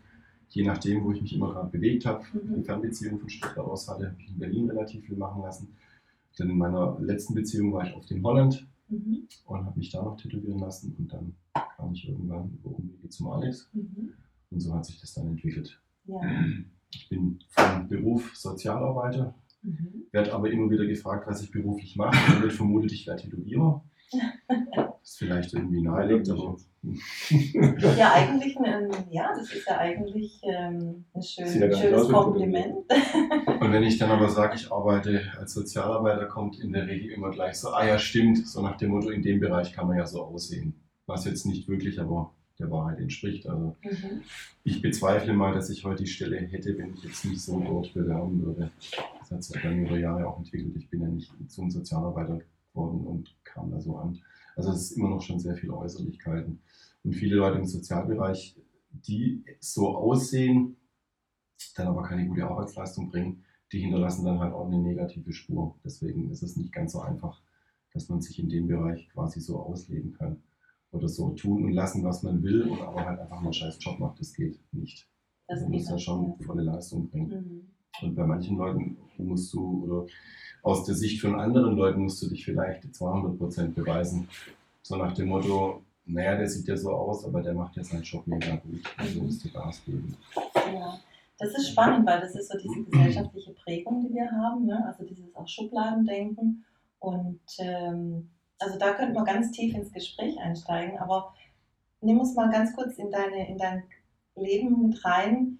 [0.50, 2.56] Je nachdem, wo ich mich immer gerade bewegt habe, Mhm.
[2.56, 5.68] die Fernbeziehung von Stuttgart aus hatte, habe ich in Berlin relativ viel machen lassen.
[6.38, 9.28] Dann in meiner letzten Beziehung war ich oft in Holland Mhm.
[9.46, 10.96] und habe mich da noch tätowieren lassen.
[10.98, 11.34] Und dann
[11.78, 13.70] kam ich irgendwann über Umwege zum Alex.
[13.74, 14.14] Mhm.
[14.50, 15.80] Und so hat sich das dann entwickelt.
[16.06, 16.20] Ja.
[16.92, 20.06] Ich bin von Beruf Sozialarbeiter, Mhm.
[20.12, 22.18] werde aber immer wieder gefragt, was ich beruflich mache.
[22.32, 23.84] Dann wird vermutet, ich wäre Tätowierer.
[24.12, 26.56] Das ist vielleicht irgendwie naheliegend, aber
[27.98, 32.78] Ja, eigentlich, ein, ja, das ist ja eigentlich ähm, ein schön, ja schönes Kompliment.
[33.60, 37.32] Und wenn ich dann aber sage, ich arbeite als Sozialarbeiter, kommt in der Regel immer
[37.32, 40.06] gleich so, ah ja, stimmt, so nach dem Motto, in dem Bereich kann man ja
[40.06, 40.74] so aussehen.
[41.06, 43.48] Was jetzt nicht wirklich, aber der Wahrheit entspricht.
[43.48, 44.22] Also Mhm.
[44.64, 47.94] ich bezweifle mal, dass ich heute die Stelle hätte, wenn ich jetzt nicht so dort
[47.94, 48.70] bewerben würde.
[49.20, 50.76] Das hat sich dann über Jahre auch entwickelt.
[50.76, 52.40] Ich bin ja nicht zum Sozialarbeiter
[52.74, 54.20] geworden und kam da so an.
[54.56, 56.60] Also es ist immer noch schon sehr viel Äußerlichkeiten.
[57.04, 58.58] Und viele Leute im Sozialbereich,
[58.92, 60.76] die so aussehen,
[61.76, 65.76] dann aber keine gute Arbeitsleistung bringen, die hinterlassen dann halt auch eine negative Spur.
[65.84, 67.42] Deswegen ist es nicht ganz so einfach,
[67.94, 70.42] dass man sich in dem Bereich quasi so ausleben kann.
[70.92, 73.78] oder so tun und lassen, was man will und aber halt einfach nur einen scheiß
[73.80, 75.08] Job macht, das geht nicht.
[75.48, 77.30] Das man muss ja schon volle Leistung bringen.
[77.30, 77.79] Mhm.
[78.02, 80.06] Und bei manchen Leuten musst du, oder
[80.64, 84.28] aus der Sicht von anderen Leuten musst du dich vielleicht 200% beweisen.
[84.82, 88.04] So nach dem Motto, naja, der sieht ja so aus, aber der macht ja seinen
[88.04, 88.82] Job mega gut.
[88.98, 90.18] Also musst du Gas geben.
[90.56, 91.00] Ja,
[91.38, 94.86] das ist spannend, weil das ist so diese gesellschaftliche Prägung, die wir haben, ne?
[94.86, 96.66] also dieses auch Schubladendenken.
[97.00, 101.34] Und ähm, also da könnte man ganz tief ins Gespräch einsteigen, aber
[102.02, 103.84] nimm uns mal ganz kurz in, deine, in dein
[104.36, 105.60] Leben mit rein.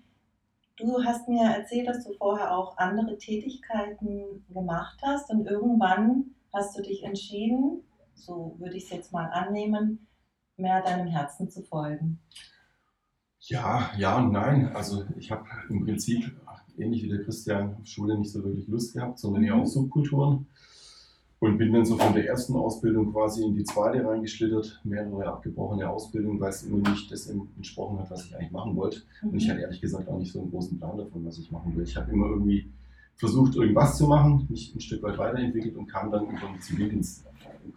[0.80, 6.78] Du hast mir erzählt, dass du vorher auch andere Tätigkeiten gemacht hast und irgendwann hast
[6.78, 7.84] du dich entschieden,
[8.16, 10.08] so würde ich es jetzt mal annehmen,
[10.56, 12.20] mehr deinem Herzen zu folgen.
[13.42, 14.74] Ja, ja und nein.
[14.76, 16.32] Also ich habe im Prinzip,
[16.78, 19.62] ähnlich wie der Christian, auf Schule nicht so wirklich Lust gehabt, sondern eher Mhm.
[19.62, 20.48] auf Subkulturen.
[21.42, 25.90] Und bin dann so von der ersten Ausbildung quasi in die zweite reingeschlittert, mehrere abgebrochene
[25.90, 29.04] Ausbildungen, weil es immer nicht das entsprochen hat, was ich eigentlich machen wollte.
[29.22, 31.74] Und ich hatte ehrlich gesagt auch nicht so einen großen Plan davon, was ich machen
[31.78, 31.84] will.
[31.84, 32.70] Ich habe immer irgendwie
[33.16, 37.26] versucht, irgendwas zu machen, mich ein Stück weit weiterentwickelt und kam dann über den Zivildienst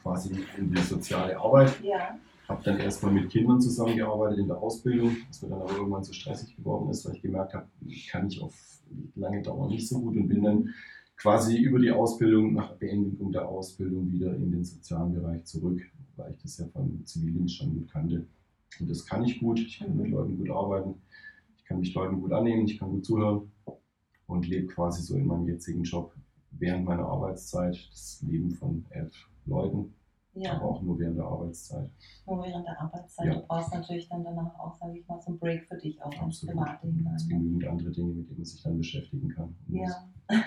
[0.03, 1.81] quasi in die soziale Arbeit.
[1.83, 2.17] Ja.
[2.49, 6.13] Habe dann erstmal mit Kindern zusammengearbeitet in der Ausbildung, was mir dann aber irgendwann so
[6.13, 7.67] stressig geworden ist, weil ich gemerkt habe,
[8.11, 8.55] kann ich auf
[9.15, 10.69] lange Dauer nicht so gut und bin dann
[11.23, 15.81] quasi über die Ausbildung, nach Beendigung der Ausbildung wieder in den sozialen Bereich zurück,
[16.17, 18.27] weil ich das ja vom Zivildienst schon gut kannte.
[18.81, 20.95] Und das kann ich gut, ich kann mit Leuten gut arbeiten,
[21.57, 23.53] ich kann mich Leuten gut annehmen, ich kann gut zuhören
[24.27, 26.13] und lebe quasi so in meinem jetzigen Job
[26.51, 29.15] während meiner Arbeitszeit das Leben von elf
[29.47, 29.95] Leuten,
[30.35, 30.55] Ja.
[30.55, 31.91] aber auch nur während der Arbeitszeit.
[32.27, 33.27] Nur während der Arbeitszeit.
[33.27, 33.35] Ja.
[33.35, 36.13] Du brauchst natürlich dann danach auch, sage ich mal, so einen Break für dich auch
[36.23, 36.41] ins.
[36.41, 37.15] Private Es hinein.
[37.15, 37.29] ne?
[37.29, 39.55] genügend andere Dinge, mit denen man sich dann beschäftigen kann.
[39.69, 40.09] Ja.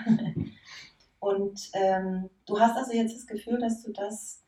[1.20, 4.42] Und ähm, du hast also jetzt das Gefühl, dass du das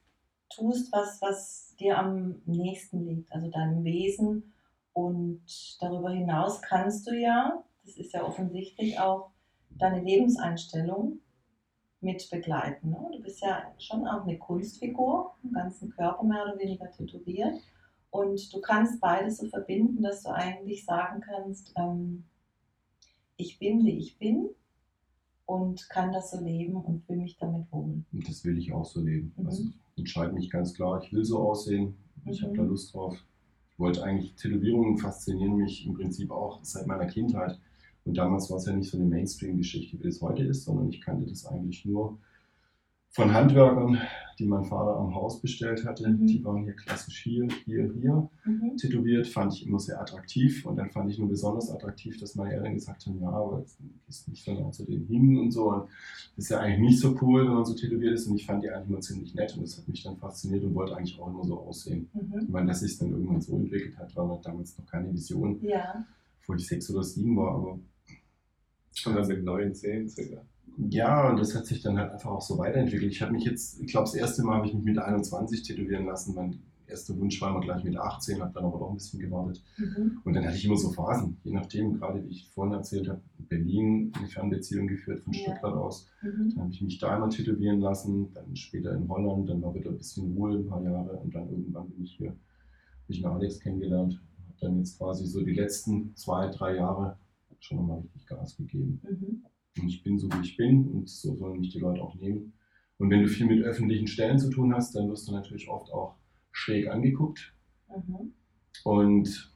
[0.51, 4.53] tust, was, was dir am nächsten liegt, also deinem Wesen.
[4.93, 5.43] Und
[5.81, 9.31] darüber hinaus kannst du ja, das ist ja offensichtlich auch
[9.71, 11.19] deine Lebenseinstellung
[12.01, 12.91] mit begleiten.
[12.91, 13.11] Ne?
[13.13, 17.59] Du bist ja schon auch eine Kunstfigur, im ganzen Körper mehr oder weniger tätowiert.
[18.11, 22.25] Und du kannst beides so verbinden, dass du eigentlich sagen kannst, ähm,
[23.37, 24.49] ich bin, wie ich bin
[25.47, 28.05] und kann das so leben und fühle mich damit wohl.
[28.13, 29.33] Und das will ich auch so leben.
[29.37, 29.47] Mhm.
[29.47, 32.47] Also ich entscheide mich ganz klar, ich will so aussehen, ich Mhm.
[32.47, 33.17] habe da Lust drauf.
[33.71, 37.59] Ich wollte eigentlich, Tätowierungen faszinieren mich im Prinzip auch seit meiner Kindheit.
[38.09, 41.01] Und damals war es ja nicht so eine Mainstream-Geschichte, wie es heute ist, sondern ich
[41.03, 42.19] kannte das eigentlich nur
[43.11, 43.99] von Handwerkern,
[44.39, 46.09] die mein Vater am Haus bestellt hatte.
[46.09, 46.27] Mhm.
[46.27, 48.77] Die waren hier klassisch hier, hier, hier Mhm.
[48.77, 50.65] tätowiert, fand ich immer sehr attraktiv.
[50.65, 53.79] Und dann fand ich nur besonders attraktiv, dass meine Eltern gesagt haben, ja, aber jetzt
[54.09, 55.71] ist nicht so nah zu denen hin und so.
[55.73, 55.89] Und
[56.37, 58.27] das ist ja eigentlich nicht so cool, wenn man so tätowiert ist.
[58.27, 60.75] Und ich fand die eigentlich immer ziemlich nett und das hat mich dann fasziniert und
[60.75, 62.09] wollte eigentlich auch immer so aussehen.
[62.15, 62.47] Ich Mhm.
[62.53, 66.05] meine, dass sich dann irgendwann so entwickelt hat, war damals noch keine Vision, Ja,
[66.41, 67.55] bevor ich sechs oder sieben war.
[67.55, 67.79] Aber
[69.07, 70.43] Und dann mit neuen Zähnen sogar.
[70.91, 73.11] ja, und das hat sich dann halt einfach auch so weiterentwickelt.
[73.13, 76.07] Ich habe mich jetzt, ich glaube, das erste Mal habe ich mich mit 21 tätowieren
[76.07, 76.35] lassen.
[76.35, 79.63] Mein erster Wunsch war immer gleich mit 18, habe dann aber doch ein bisschen gewartet.
[79.77, 80.21] mhm.
[80.25, 83.21] Und dann hatte ich immer so Phasen, je nachdem, gerade wie ich vorhin erzählt habe,
[83.39, 85.41] in Berlin eine Fernbeziehung geführt von Ja.
[85.41, 86.07] Stuttgart aus.
[86.23, 86.51] Mhm.
[86.55, 89.91] Dann habe ich mich da einmal tätowieren lassen, dann später in Holland, dann war wieder
[89.91, 92.39] ein bisschen Ruhe, ein paar Jahre und dann irgendwann bin ich hier, habe
[93.09, 94.15] ich einen Alex kennengelernt,
[94.47, 97.19] habe dann jetzt quasi so die letzten zwei, drei Jahre
[97.61, 99.01] schon nochmal richtig Gas gegeben.
[99.03, 99.47] Mhm.
[99.81, 102.53] Und ich bin so, wie ich bin und so sollen mich die Leute auch nehmen.
[102.99, 105.93] Und wenn du viel mit öffentlichen Stellen zu tun hast, dann wirst du natürlich oft
[105.93, 106.17] auch
[106.51, 107.55] schräg angeguckt.
[107.89, 108.33] Mhm.
[108.85, 109.53] Und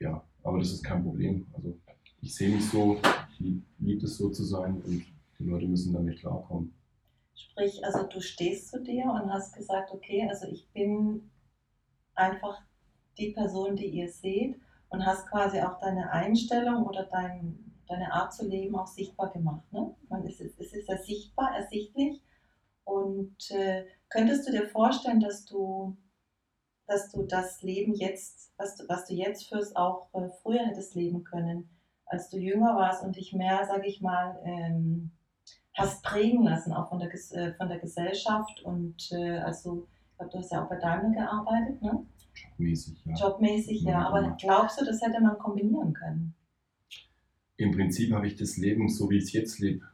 [0.00, 1.46] ja, aber das ist kein Problem.
[1.54, 1.78] Also
[2.20, 3.00] ich sehe mich so,
[3.32, 5.04] ich lieb, lieb es so zu sein und
[5.38, 6.74] die Leute müssen damit klarkommen.
[7.34, 11.30] Sprich, also du stehst zu dir und hast gesagt, okay, also ich bin
[12.14, 12.60] einfach
[13.16, 14.56] die Person, die ihr seht
[14.90, 19.70] und hast quasi auch deine Einstellung oder dein, deine Art zu leben auch sichtbar gemacht.
[19.72, 19.94] Ne?
[20.08, 22.22] Man ist, es ist ja sichtbar, ersichtlich.
[22.84, 25.96] Und äh, könntest du dir vorstellen, dass du,
[26.86, 30.94] dass du das Leben jetzt, was du, was du jetzt führst, auch äh, früher hättest
[30.94, 31.68] leben können,
[32.06, 35.10] als du jünger warst und dich mehr, sage ich mal, ähm,
[35.74, 40.32] hast prägen lassen, auch von der, äh, von der Gesellschaft und äh, also, ich glaube,
[40.32, 42.06] du hast ja auch bei Daimler gearbeitet, ne?
[42.44, 43.14] Jobmäßig, ja.
[43.14, 44.36] jobmäßig, ja, aber genau.
[44.40, 46.34] glaubst du, das hätte man kombinieren können?
[47.56, 49.84] Im Prinzip habe ich das Leben, so wie ich es jetzt lebe,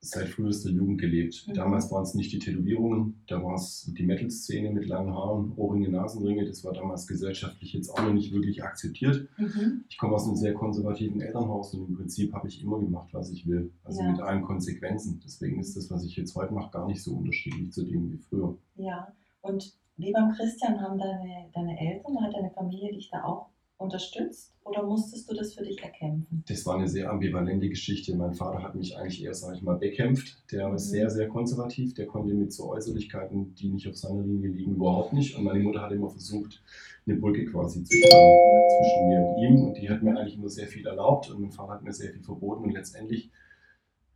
[0.00, 1.46] seit frühester Jugend gelebt.
[1.46, 1.54] Mhm.
[1.54, 5.88] Damals waren es nicht die Tätowierungen, da war es die Metal-Szene mit langen Haaren, Ohrringe,
[5.88, 6.44] Nasenringe.
[6.44, 9.28] Das war damals gesellschaftlich jetzt auch noch nicht wirklich akzeptiert.
[9.38, 9.84] Mhm.
[9.88, 13.30] Ich komme aus einem sehr konservativen Elternhaus und im Prinzip habe ich immer gemacht, was
[13.30, 13.70] ich will.
[13.84, 14.10] Also Ja.
[14.10, 15.20] mit allen Konsequenzen.
[15.24, 18.18] Deswegen ist das, was ich jetzt heute mache, gar nicht so unterschiedlich zu dem wie
[18.18, 18.56] früher.
[18.74, 19.12] Ja,
[19.42, 23.46] und wie beim Christian haben deine, deine Eltern, hat deine Familie dich da auch
[23.78, 26.44] unterstützt oder musstest du das für dich erkämpfen?
[26.46, 28.14] Das war eine sehr ambivalente Geschichte.
[28.14, 30.44] Mein Vater hat mich eigentlich eher, sage ich mal, bekämpft.
[30.52, 30.78] Der war Mhm.
[30.78, 31.94] sehr, sehr konservativ.
[31.94, 35.36] Der konnte mit so Äußerlichkeiten, die nicht auf seiner Linie liegen, überhaupt nicht.
[35.36, 36.62] Und meine Mutter hat immer versucht,
[37.06, 39.64] eine Brücke quasi zu schlagen zwischen mir und ihm.
[39.64, 42.12] Und die hat mir eigentlich immer sehr viel erlaubt und mein Vater hat mir sehr
[42.12, 42.64] viel verboten.
[42.64, 43.32] Und letztendlich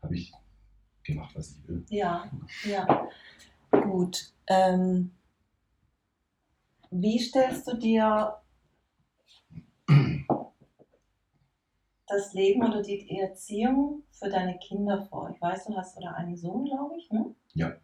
[0.00, 0.32] habe ich
[1.02, 1.84] gemacht, was ich will.
[1.90, 2.30] Ja,
[2.70, 3.08] ja.
[3.82, 4.32] Gut.
[4.46, 5.10] Ähm,
[6.90, 8.36] wie stellst du dir
[12.06, 15.30] das Leben oder die Erziehung für deine Kinder vor?
[15.34, 17.34] Ich weiß, du hast oder einen Sohn, glaube ich, ne?
[17.54, 17.74] Ja.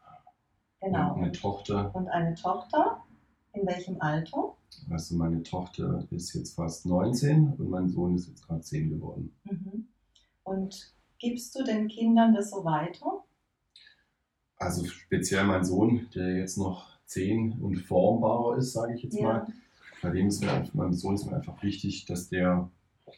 [0.81, 1.15] Genau.
[1.15, 3.03] Und eine Tochter, Und eine Tochter.
[3.55, 4.57] In welchem Alter?
[4.91, 9.37] also meine Tochter ist jetzt fast 19 und mein Sohn ist jetzt gerade 10 geworden.
[9.45, 9.89] Mhm.
[10.43, 13.25] Und gibst du den Kindern das so weiter?
[14.57, 19.47] Also speziell mein Sohn, der jetzt noch 10 und formbarer ist, sage ich jetzt mal.
[20.03, 22.69] Bei dem ist mir, meinem Sohn ist mir einfach wichtig, dass der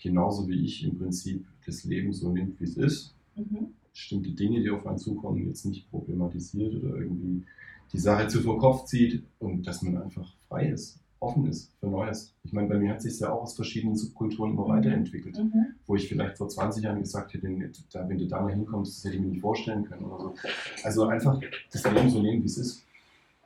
[0.02, 3.14] genauso wie ich im Prinzip das Leben so nimmt, wie es ist.
[3.36, 3.68] Mhm.
[3.92, 7.44] Bestimmte Dinge, die auf einen zukommen, jetzt nicht problematisiert oder irgendwie
[7.92, 11.86] die Sache zu vor Kopf zieht und dass man einfach frei ist, offen ist für
[11.86, 12.34] Neues.
[12.42, 14.68] Ich meine, bei mir hat sich ja auch aus verschiedenen Subkulturen immer Mhm.
[14.72, 15.66] weiterentwickelt, Mhm.
[15.86, 19.16] wo ich vielleicht vor 20 Jahren gesagt hätte, wenn du da mal hinkommst, das hätte
[19.16, 20.34] ich mir nicht vorstellen können oder so.
[20.82, 21.40] Also einfach
[21.72, 22.84] das Leben so nehmen, wie es ist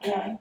[0.05, 0.41] Ja.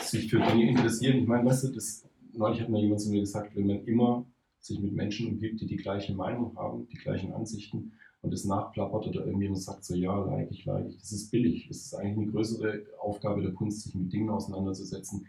[0.00, 1.18] sich für Dinge interessieren.
[1.18, 4.26] Ich meine, weißt du, das, neulich hat mir jemand zu mir gesagt, wenn man immer
[4.60, 9.06] sich mit Menschen umgibt, die die gleiche Meinung haben, die gleichen Ansichten und es nachplappert
[9.06, 11.68] oder irgendjemand sagt so, ja, like ich, like ich, das ist billig.
[11.70, 15.26] Es ist eigentlich eine größere Aufgabe der Kunst, sich mit Dingen auseinanderzusetzen,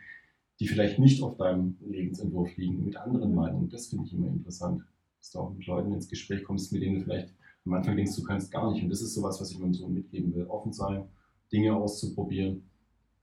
[0.59, 3.35] die vielleicht nicht auf deinem Lebensentwurf liegen, mit anderen Mhm.
[3.35, 3.69] Meinungen.
[3.69, 4.81] Das finde ich immer interessant,
[5.19, 7.33] dass du auch mit Leuten ins Gespräch kommst, mit denen du vielleicht
[7.65, 8.81] am Anfang denkst, du kannst gar nicht.
[8.81, 10.45] Und das ist sowas, was ich meinem Sohn mitgeben will.
[10.47, 11.03] Offen sein,
[11.51, 12.63] Dinge auszuprobieren,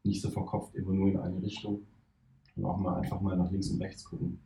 [0.04, 1.86] nicht so verkopft immer nur in eine Richtung
[2.56, 4.40] und auch mal einfach mal nach links und rechts gucken.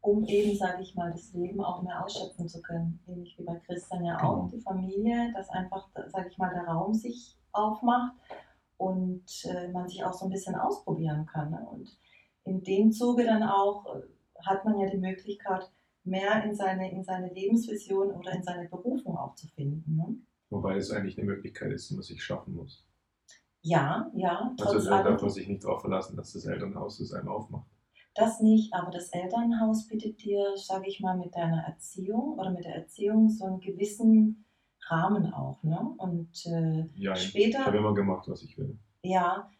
[0.00, 2.98] um eben, sage ich mal, das Leben auch mehr ausschöpfen zu können.
[3.08, 4.50] Ähnlich wie bei Christian ja auch, Genau.
[4.54, 8.14] die Familie, dass einfach, sage ich mal, der Raum sich aufmacht
[8.76, 11.50] und äh, man sich auch so ein bisschen ausprobieren kann.
[11.50, 11.66] Ne?
[11.70, 11.98] Und
[12.44, 14.00] in dem Zuge dann auch äh,
[14.46, 15.70] hat man ja die Möglichkeit,
[16.04, 19.96] mehr in seine, in seine Lebensvision oder in seine Berufung auch zu finden.
[19.96, 20.16] Ne?
[20.48, 22.86] Wobei es eigentlich eine Möglichkeit ist, die man sich schaffen muss.
[23.68, 25.12] Ja, ja, trotz Also da allem.
[25.12, 27.66] darf man sich nicht darauf verlassen, dass das Elternhaus es einem aufmacht.
[28.14, 32.64] Das nicht, aber das Elternhaus bietet dir, sage ich mal, mit deiner Erziehung oder mit
[32.64, 34.44] der Erziehung so einen gewissen
[34.88, 35.62] Rahmen auch.
[35.62, 35.78] Ne?
[35.98, 38.78] Und äh, Ja, ich später, habe immer gemacht, was ich will.
[39.02, 39.50] ja,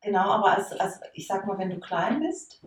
[0.00, 2.66] genau, aber als, als, ich sag mal, wenn du klein bist,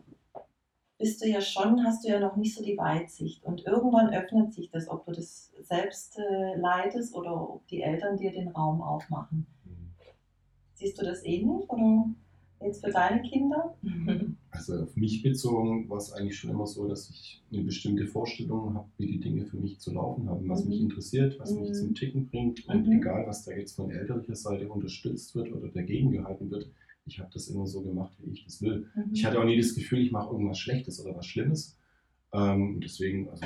[1.00, 3.44] bist du ja schon, hast du ja noch nicht so die Weitsicht.
[3.44, 8.18] Und irgendwann öffnet sich das, ob du das selbst äh, leitest oder ob die Eltern
[8.18, 9.46] dir den Raum aufmachen.
[10.78, 12.08] Siehst du das ähnlich oder
[12.62, 13.76] jetzt für deine Kinder?
[14.52, 18.74] Also auf mich bezogen war es eigentlich schon immer so, dass ich eine bestimmte Vorstellung
[18.74, 20.70] habe, wie die Dinge für mich zu laufen haben, was Mhm.
[20.72, 21.62] mich interessiert, was Mhm.
[21.62, 22.68] mich zum Ticken bringt.
[22.68, 22.94] Und Mhm.
[22.94, 26.72] egal, was da jetzt von elterlicher Seite unterstützt wird oder dagegen gehalten wird,
[27.06, 28.88] ich habe das immer so gemacht, wie ich das will.
[28.96, 29.12] Mhm.
[29.14, 31.78] Ich hatte auch nie das Gefühl, ich mache irgendwas Schlechtes oder was Schlimmes.
[32.34, 33.46] Ähm, deswegen, also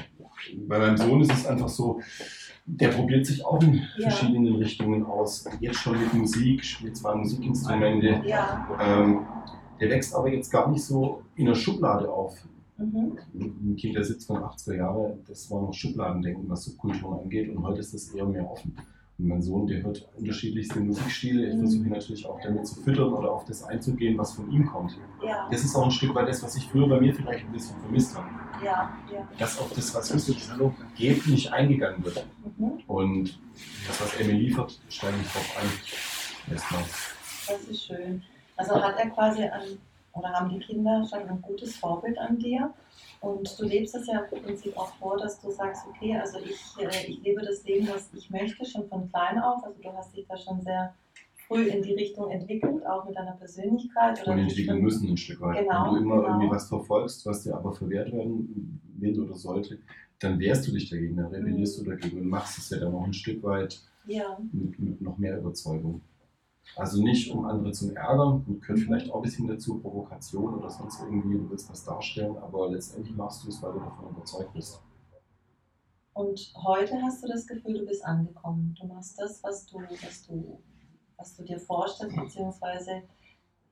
[0.67, 2.01] bei meinem Sohn ist es einfach so,
[2.65, 4.09] der probiert sich auch in Ja.
[4.09, 5.45] verschiedenen Richtungen aus.
[5.59, 8.21] Jetzt schon mit Musik, spielt zwar Musikinstrumente.
[8.25, 8.67] Ja.
[8.81, 9.25] Ähm,
[9.79, 12.35] der wächst aber jetzt gar nicht so in der Schublade auf.
[12.77, 13.17] Mhm.
[13.35, 17.55] Ein Kind, der sitzt von 80er Jahre, das war noch Schubladendenken, was Subkulturen angeht.
[17.55, 18.75] Und heute ist das eher mehr offen.
[19.19, 21.49] Und mein Sohn, der hört unterschiedlichste Musikstile.
[21.49, 21.59] Ich Mhm.
[21.59, 24.97] versuche ihn natürlich auch damit zu füttern oder auf das einzugehen, was von ihm kommt.
[25.23, 27.51] Ja, Das ist auch ein Stück weit das, was ich früher bei mir vielleicht ein
[27.51, 28.27] bisschen vermisst habe.
[28.63, 29.27] Ja, ja.
[29.37, 29.93] Dass auf das,
[30.95, 32.25] geht, nicht eingegangen wird.
[32.57, 32.83] Mhm.
[32.87, 33.39] Und
[33.87, 36.53] das, was er mir liefert, steige ich drauf ein.
[36.53, 36.83] Erstmal.
[37.47, 38.23] Das ist schön.
[38.57, 39.61] Also hat er quasi an,
[40.13, 42.73] oder haben die Kinder schon ein gutes Vorbild an dir?
[43.21, 46.59] Und du lebst es ja im Prinzip auch vor, dass du sagst, okay, also ich,
[46.79, 49.63] äh, ich lebe das Leben, was ich möchte, schon von klein auf.
[49.63, 50.93] Also du hast dich da schon sehr
[51.51, 54.25] früh in die Richtung entwickelt, auch mit deiner Persönlichkeit.
[54.27, 55.59] Und dich entwickeln müssen ein Stück weit.
[55.63, 56.27] Genau, Wenn du immer genau.
[56.27, 59.79] irgendwie was verfolgst, was dir aber verwehrt werden will oder sollte,
[60.19, 61.83] dann wehrst du dich dagegen, dann rebellierst Mhm.
[61.85, 65.17] du dagegen und machst es ja dann auch ein Stück weit Ja, mit, mit noch
[65.17, 66.01] mehr Überzeugung.
[66.75, 68.83] Also nicht, um andere zu ärgern, und gehört Mhm.
[68.83, 73.15] vielleicht auch ein bisschen dazu, Provokation oder sonst irgendwie, du willst was darstellen, aber letztendlich
[73.15, 74.81] machst du es, weil du davon überzeugt bist.
[76.13, 78.75] und heute hast du das Gefühl, du bist angekommen.
[78.79, 80.59] Du machst das, was du, was du,
[81.21, 83.03] was du dir vorstellst, beziehungsweise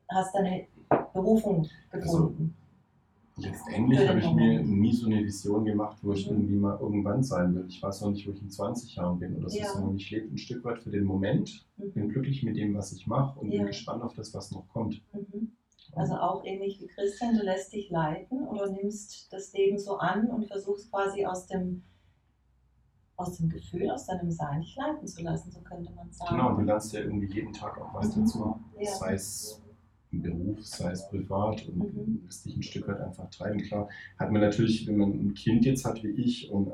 [0.10, 0.68] hast deine
[1.14, 2.56] Berufung gefunden.
[3.38, 6.36] Letztendlich Für den habe ich mir nie so eine Vision gemacht, wo ich Mhm.
[6.38, 7.66] irgendwie mal irgendwann sein will.
[7.70, 9.66] Ich weiß noch nicht, wo ich in 20 Jahren bin oder so, Ja.
[9.72, 12.10] sondern ich lebe ein Stück weit für den Moment, bin Mhm.
[12.10, 13.60] glücklich mit dem, was ich mache und Ja.
[13.60, 15.02] bin gespannt auf das, was noch kommt.
[15.14, 15.54] Mhm.
[15.96, 20.28] Also auch ähnlich wie Christian, du lässt dich leiten oder nimmst das Leben so an
[20.28, 21.82] und versuchst quasi aus dem,
[23.20, 26.36] aus dem Gefühl, aus deinem Sein dich leiten zu lassen, so könnte man sagen.
[26.38, 28.22] Genau, du lernst ja irgendwie jeden Tag auch was Mhm.
[28.22, 28.56] dazu.
[28.80, 28.96] Ja.
[28.96, 29.62] Sei es
[30.12, 32.22] im Beruf, sei es privat und Mhm.
[32.26, 33.60] lässt dich ein Stück weit einfach treiben.
[33.60, 36.72] Klar, hat man natürlich, wenn man ein Kind jetzt hat wie ich und äh,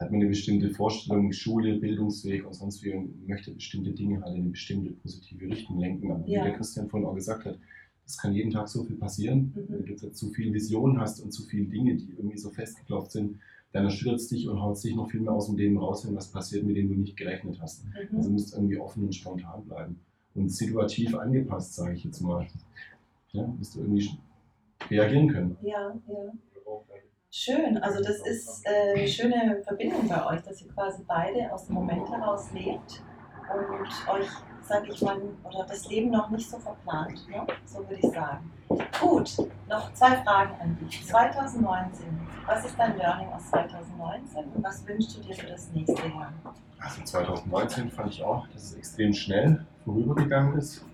[0.00, 4.34] hat man eine bestimmte Vorstellung, Schule, Bildungsweg und sonst wie und möchte bestimmte Dinge halt
[4.34, 6.10] in eine bestimmte positive Richtung lenken.
[6.10, 6.40] Aber Ja.
[6.40, 7.58] wie der Christian vorhin auch gesagt hat,
[8.06, 9.52] es kann jeden Tag so viel passieren.
[9.54, 9.84] Mhm.
[9.86, 13.38] Wenn du zu viel Vision hast und zu viele Dinge, die irgendwie so festgeklopft sind,
[13.72, 16.14] dann erschüttert es dich und haut dich noch viel mehr aus dem Leben raus, wenn
[16.14, 17.84] was passiert, mit dem du nicht gerechnet hast.
[18.14, 18.32] Also Mhm.
[18.34, 20.00] musst irgendwie offen und spontan bleiben.
[20.34, 22.46] Und situativ angepasst, sage ich jetzt mal.
[23.32, 24.10] Ja, musst du irgendwie
[24.90, 25.56] reagieren können.
[25.62, 26.32] Ja, ja.
[27.34, 31.64] Schön, also das ist äh, eine schöne Verbindung bei euch, dass ihr quasi beide aus
[31.66, 33.02] dem Moment heraus lebt
[33.54, 34.28] und euch,
[34.64, 37.46] sage ich mal, oder das Leben noch nicht so verplant, ne?
[37.66, 38.50] so würde ich sagen.
[39.00, 39.36] Gut,
[39.68, 41.04] noch zwei Fragen an dich.
[41.06, 42.06] 2019,
[42.46, 46.32] was ist dein Learning aus 2019 und was wünschst du dir für das nächste Jahr?
[46.78, 50.84] Also 2019 fand ich auch, dass es extrem schnell vorübergegangen ist.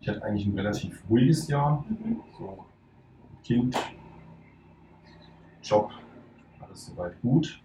[0.00, 1.84] Ich hatte eigentlich ein relativ ruhiges Jahr.
[1.88, 2.20] Mhm.
[2.38, 2.64] So
[3.42, 3.76] Kind,
[5.62, 5.90] Job,
[6.60, 7.60] alles soweit gut.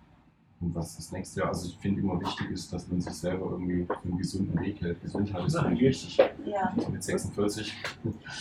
[0.61, 3.45] Und was das nächste Jahr, also ich finde immer wichtig ist, dass man sich selber
[3.51, 5.01] irgendwie für einen gesunden Weg hält.
[5.01, 6.17] Gesundheit ist irgendwie wichtig.
[6.45, 7.73] Ja, mit 46.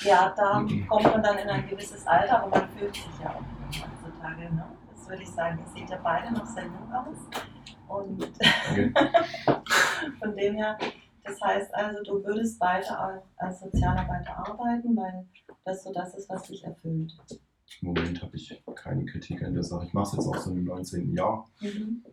[0.03, 3.43] ja, da kommt man dann in ein gewisses Alter, aber man fühlt sich ja auch
[3.71, 4.53] heutzutage.
[4.53, 4.65] Ne?
[4.93, 7.17] Das würde ich sagen, ihr seht ja beide noch sehr jung aus.
[7.87, 8.23] Und
[8.71, 8.93] Okay.
[10.21, 10.77] Von dem her,
[11.25, 15.25] das heißt also, du würdest weiter als- als Sozialarbeiter arbeiten, weil
[15.65, 17.13] das so das ist, was dich erfüllt.
[17.81, 19.87] Im Moment habe ich keine Kritik an der Sache.
[19.87, 21.15] Ich mache es jetzt auch so im 19.
[21.15, 21.49] Jahr.
[21.61, 22.05] Mhm.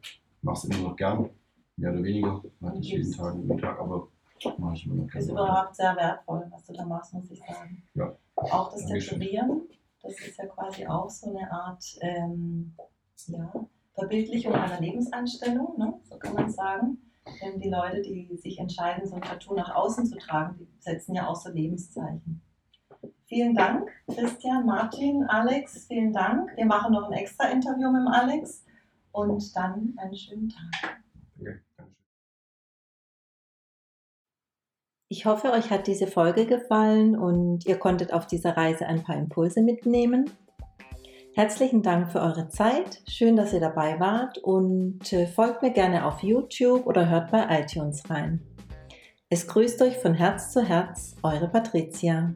[0.42, 1.30] Mache es immer noch gern,
[1.78, 2.44] mehr oder weniger.
[2.60, 3.12] Mache ich jeden.
[3.12, 4.08] Tag, jeden Tag, aber
[4.58, 5.32] mache ich immer noch Ist gerne.
[5.32, 7.84] überhaupt sehr wertvoll, was du da machst, muss ich sagen.
[7.94, 8.16] Ja.
[8.36, 9.20] Auch das Dankeschön.
[9.20, 9.62] Tätowieren,
[10.02, 12.76] das ist ja quasi auch so eine Art ähm,
[13.28, 13.52] ja,
[13.94, 15.94] Verbildlichung einer Lebenseinstellung, ne?
[16.04, 16.98] so kann man sagen.
[17.42, 21.16] Denn die Leute, die sich entscheiden, so ein Tattoo nach außen zu tragen, die setzen
[21.16, 22.42] ja auch so Lebenszeichen.
[23.28, 26.56] Vielen Dank, Christian, Martin, Alex, vielen Dank.
[26.56, 28.64] Wir machen noch ein extra Interview mit dem Alex
[29.12, 31.02] und dann einen schönen Tag.
[35.10, 39.16] Ich hoffe, euch hat diese Folge gefallen und ihr konntet auf dieser Reise ein paar
[39.16, 40.30] Impulse mitnehmen.
[41.34, 43.02] Herzlichen Dank für eure Zeit.
[43.08, 47.60] Schön, dass ihr dabei wart und äh, folgt mir gerne auf YouTube oder hört bei
[47.60, 48.42] iTunes rein.
[49.30, 52.36] Es grüßt euch von Herz zu Herz, eure Patricia.